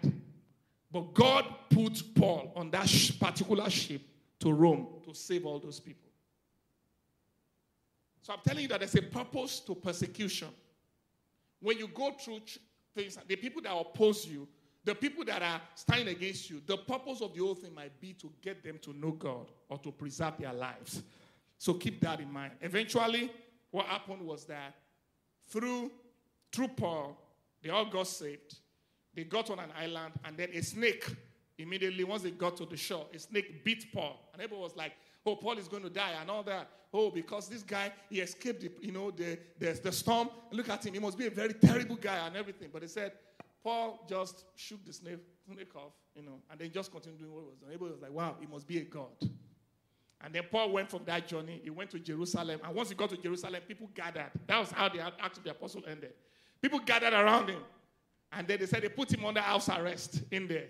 [0.91, 2.87] But God put Paul on that
[3.19, 4.01] particular ship
[4.39, 6.09] to Rome to save all those people.
[8.21, 10.49] So I'm telling you that there's a purpose to persecution.
[11.59, 12.41] when you go through
[12.93, 14.47] things, the people that oppose you,
[14.83, 18.13] the people that are standing against you, the purpose of the whole thing might be
[18.13, 21.01] to get them to know God or to preserve their lives.
[21.57, 22.51] So keep that in mind.
[22.61, 23.31] Eventually,
[23.71, 24.75] what happened was that
[25.53, 25.91] through,
[26.51, 27.17] through Paul,
[27.61, 28.59] they all got saved.
[29.15, 31.05] They got on an island, and then a snake
[31.59, 34.19] immediately, once they got to the shore, a snake bit Paul.
[34.33, 34.93] And everyone was like,
[35.25, 36.67] oh, Paul is going to die and all that.
[36.91, 40.29] Oh, because this guy, he escaped, the, you know, the, the, the storm.
[40.51, 40.93] Look at him.
[40.93, 42.69] He must be a very terrible guy and everything.
[42.73, 43.13] But they said,
[43.63, 47.45] Paul just shook the snake, snake off, you know, and then just continued doing what
[47.45, 47.73] was doing.
[47.73, 49.11] Everybody was like, wow, he must be a God.
[50.23, 51.59] And then Paul went from that journey.
[51.63, 52.61] He went to Jerusalem.
[52.63, 54.31] And once he got to Jerusalem, people gathered.
[54.47, 56.13] That was how the Acts of the Apostle ended.
[56.61, 57.61] People gathered around him.
[58.31, 60.67] And then they said they put him under house arrest in there.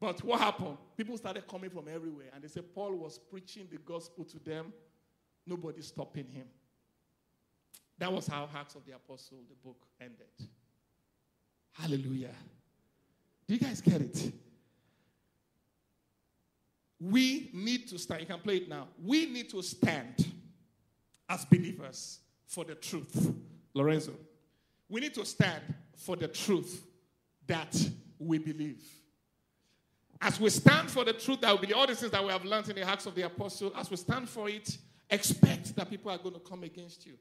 [0.00, 0.78] But what happened?
[0.96, 2.28] People started coming from everywhere.
[2.34, 4.72] And they said Paul was preaching the gospel to them.
[5.46, 6.46] Nobody stopping him.
[7.98, 10.26] That was how Acts of the Apostle, the book, ended.
[11.72, 12.34] Hallelujah.
[13.46, 14.32] Do you guys get it?
[16.98, 18.22] We need to stand.
[18.22, 18.88] You can play it now.
[19.02, 20.26] We need to stand
[21.28, 23.34] as believers for the truth.
[23.74, 24.12] Lorenzo.
[24.88, 25.62] We need to stand
[25.94, 26.86] for the truth
[27.46, 27.76] that
[28.18, 28.82] we believe.
[30.20, 32.44] As we stand for the truth that we believe, all the things that we have
[32.44, 34.78] learned in the Acts of the Apostle, as we stand for it,
[35.10, 37.14] expect that people are going to come against you.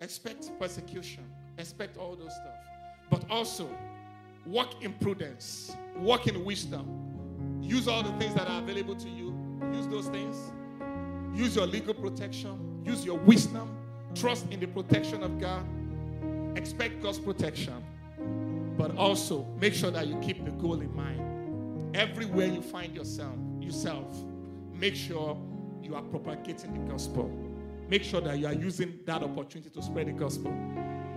[0.00, 1.24] Expect persecution.
[1.56, 2.60] Expect all those stuff.
[3.10, 3.68] But also,
[4.44, 7.05] walk in prudence, walk in wisdom.
[7.66, 9.34] Use all the things that are available to you.
[9.72, 10.36] Use those things.
[11.34, 12.82] Use your legal protection.
[12.84, 13.76] Use your wisdom.
[14.14, 15.66] Trust in the protection of God.
[16.56, 17.84] Expect God's protection.
[18.78, 21.96] But also make sure that you keep the goal in mind.
[21.96, 24.16] Everywhere you find yourself, yourself,
[24.72, 25.36] make sure
[25.82, 27.28] you are propagating the gospel.
[27.88, 30.52] Make sure that you are using that opportunity to spread the gospel.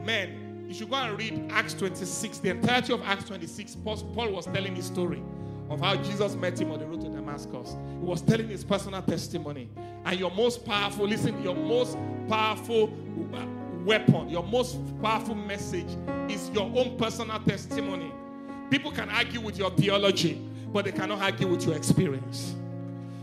[0.04, 2.40] Men, you should go and read Acts 26.
[2.40, 5.22] The entirety of Acts 26, Paul was telling his story
[5.70, 7.76] of how Jesus met him on the road to Damascus.
[8.00, 9.70] He was telling his personal testimony.
[10.06, 11.98] And your most powerful, listen, your most
[12.28, 12.88] powerful
[13.86, 15.88] weapon, your most powerful message
[16.30, 18.12] is your own personal testimony.
[18.70, 20.42] People can argue with your theology,
[20.72, 22.56] but they cannot argue with your experience.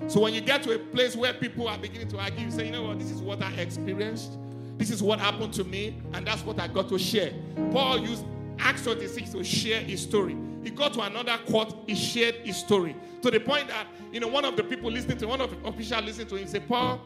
[0.09, 2.67] So when you get to a place where people are beginning to argue, you say,
[2.67, 4.39] you know what, this is what I experienced.
[4.79, 7.33] This is what happened to me, and that's what I got to share.
[7.73, 8.25] Paul used
[8.59, 10.37] Acts 26 to share his story.
[10.67, 12.97] He got to another court, he shared his story.
[13.23, 15.69] To the point that, you know, one of the people listening to one of the
[15.69, 17.01] officials listening to him said, Paul,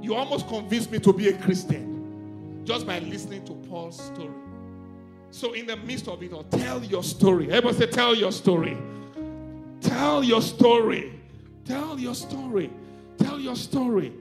[0.00, 4.30] you almost convinced me to be a Christian just by listening to Paul's story.
[5.32, 7.50] So, in the midst of it all, tell your story.
[7.50, 8.78] Everybody say, Tell your story.
[9.80, 11.20] Tell your story.
[11.64, 12.70] Tell your story.
[13.18, 14.12] Tell your story.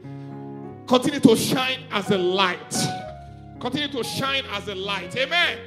[0.87, 2.75] Continue to shine as a light.
[3.59, 5.15] Continue to shine as a light.
[5.15, 5.59] Amen.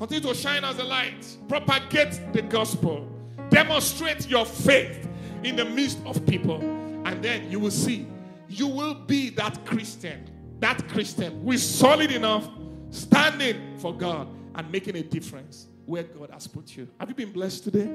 [0.00, 1.36] Continue to shine as a light.
[1.46, 3.06] Propagate the gospel.
[3.50, 5.06] Demonstrate your faith
[5.44, 6.58] in the midst of people.
[7.04, 8.06] And then you will see,
[8.48, 10.24] you will be that Christian,
[10.60, 12.48] that Christian who is solid enough,
[12.88, 16.88] standing for God and making a difference where God has put you.
[16.98, 17.94] Have you been blessed today?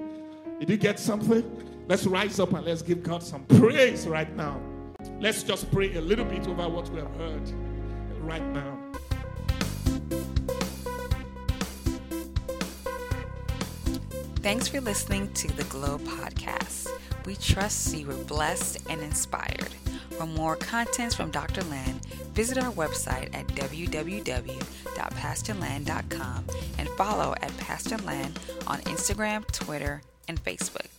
[0.59, 1.43] Did you get something?
[1.87, 4.61] Let's rise up and let's give God some praise right now.
[5.19, 7.49] Let's just pray a little bit over what we have heard
[8.21, 8.74] right now.
[14.45, 16.87] Thanks for listening to the Glow Podcast.
[17.25, 19.73] We trust you were blessed and inspired.
[20.11, 21.63] For more contents from Dr.
[21.63, 26.45] Land, visit our website at www.pastorland.com
[26.77, 30.91] and follow at Pastor Land on Instagram, Twitter, and Facebook.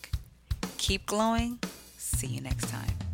[0.77, 1.59] Keep glowing.
[1.97, 3.06] See you next time.